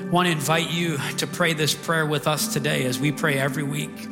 want 0.10 0.28
to 0.28 0.32
invite 0.32 0.72
you 0.72 0.98
to 1.18 1.28
pray 1.28 1.54
this 1.54 1.76
prayer 1.76 2.06
with 2.06 2.26
us 2.26 2.54
today 2.54 2.86
as 2.86 3.00
we 3.00 3.12
pray 3.12 3.38
every 3.38 3.64
week 3.64 4.08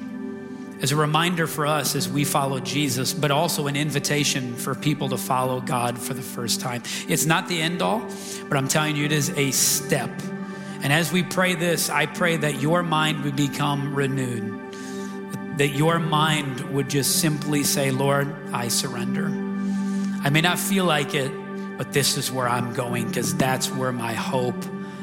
as 0.82 0.92
a 0.92 0.96
reminder 0.96 1.48
for 1.48 1.66
us 1.66 1.96
as 1.96 2.10
we 2.10 2.26
follow 2.26 2.60
Jesus, 2.60 3.14
but 3.14 3.32
also 3.32 3.68
an 3.68 3.76
invitation 3.76 4.54
for 4.54 4.76
people 4.76 5.10
to 5.10 5.18
follow 5.18 5.62
God 5.62 5.98
for 5.98 6.14
the 6.14 6.22
first 6.22 6.60
time. 6.60 6.84
It's 7.08 7.26
not 7.26 7.48
the 7.48 7.62
end 7.62 7.82
all, 7.82 8.06
but 8.50 8.58
I'm 8.58 8.68
telling 8.68 8.96
you, 8.96 9.06
it 9.06 9.12
is 9.12 9.30
a 9.32 9.52
step. 9.52 10.12
And 10.84 10.92
as 10.92 11.12
we 11.12 11.24
pray 11.24 11.56
this, 11.56 11.90
I 11.90 12.06
pray 12.06 12.38
that 12.38 12.62
your 12.62 12.84
mind 12.84 13.24
would 13.24 13.36
become 13.36 13.96
renewed, 13.96 14.55
that 15.58 15.70
your 15.70 16.00
mind 16.00 16.62
would 16.74 16.90
just 16.90 17.20
simply 17.20 17.64
say, 17.64 17.92
Lord, 17.92 18.34
I 18.54 18.68
surrender. 18.68 19.28
I 20.24 20.30
may 20.30 20.42
not 20.42 20.60
feel 20.60 20.86
like 20.86 21.14
it, 21.14 21.32
but 21.78 21.94
this 21.94 22.18
is 22.18 22.32
where 22.32 22.48
I'm 22.48 22.74
going 22.74 23.08
because 23.08 23.36
that's 23.36 23.70
where 23.72 23.92
my 23.92 24.14
hope 24.14 24.56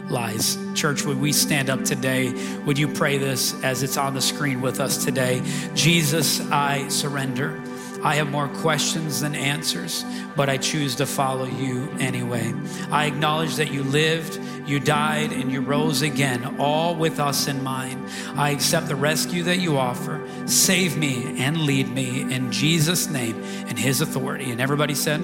lies. 0.09 0.59
Church, 0.75 1.05
would 1.05 1.21
we 1.21 1.33
stand 1.33 1.71
up 1.71 1.85
today? 1.85 2.33
Would 2.65 2.79
you 2.79 2.89
pray 2.89 3.19
this 3.19 3.55
as 3.63 3.83
it's 3.83 3.97
on 3.97 4.15
the 4.15 4.21
screen 4.21 4.61
with 4.61 4.81
us 4.81 5.05
today? 5.05 5.43
Jesus, 5.75 6.41
I 6.51 6.89
surrender. 6.89 7.61
I 8.03 8.17
have 8.17 8.31
more 8.31 8.49
questions 8.49 9.21
than 9.21 9.35
answers, 9.35 10.05
but 10.37 10.49
I 10.49 10.57
choose 10.57 10.97
to 10.97 11.07
follow 11.07 11.45
you 11.45 11.89
anyway. 12.01 12.53
I 12.91 13.07
acknowledge 13.07 13.57
that 13.57 13.71
you 13.71 13.85
lived, 13.85 14.41
you 14.67 14.81
died, 14.81 15.33
and 15.33 15.53
you 15.53 15.61
rose 15.61 16.03
again, 16.03 16.57
all 16.59 16.95
with 16.97 17.21
us 17.21 17.47
in 17.47 17.63
mind. 17.63 18.09
I 18.37 18.51
accept 18.51 18.89
the 18.89 18.97
rescue 18.97 19.43
that 19.45 19.59
you 19.59 19.79
offer. 19.79 20.21
Save 20.47 20.97
me 20.97 21.41
and 21.41 21.63
lead 21.63 21.89
me 21.89 22.23
in 22.23 22.51
Jesus' 22.51 23.09
name 23.09 23.41
and 23.69 23.79
his 23.79 24.01
authority. 24.01 24.51
And 24.51 24.61
everybody 24.61 24.95
said, 24.95 25.21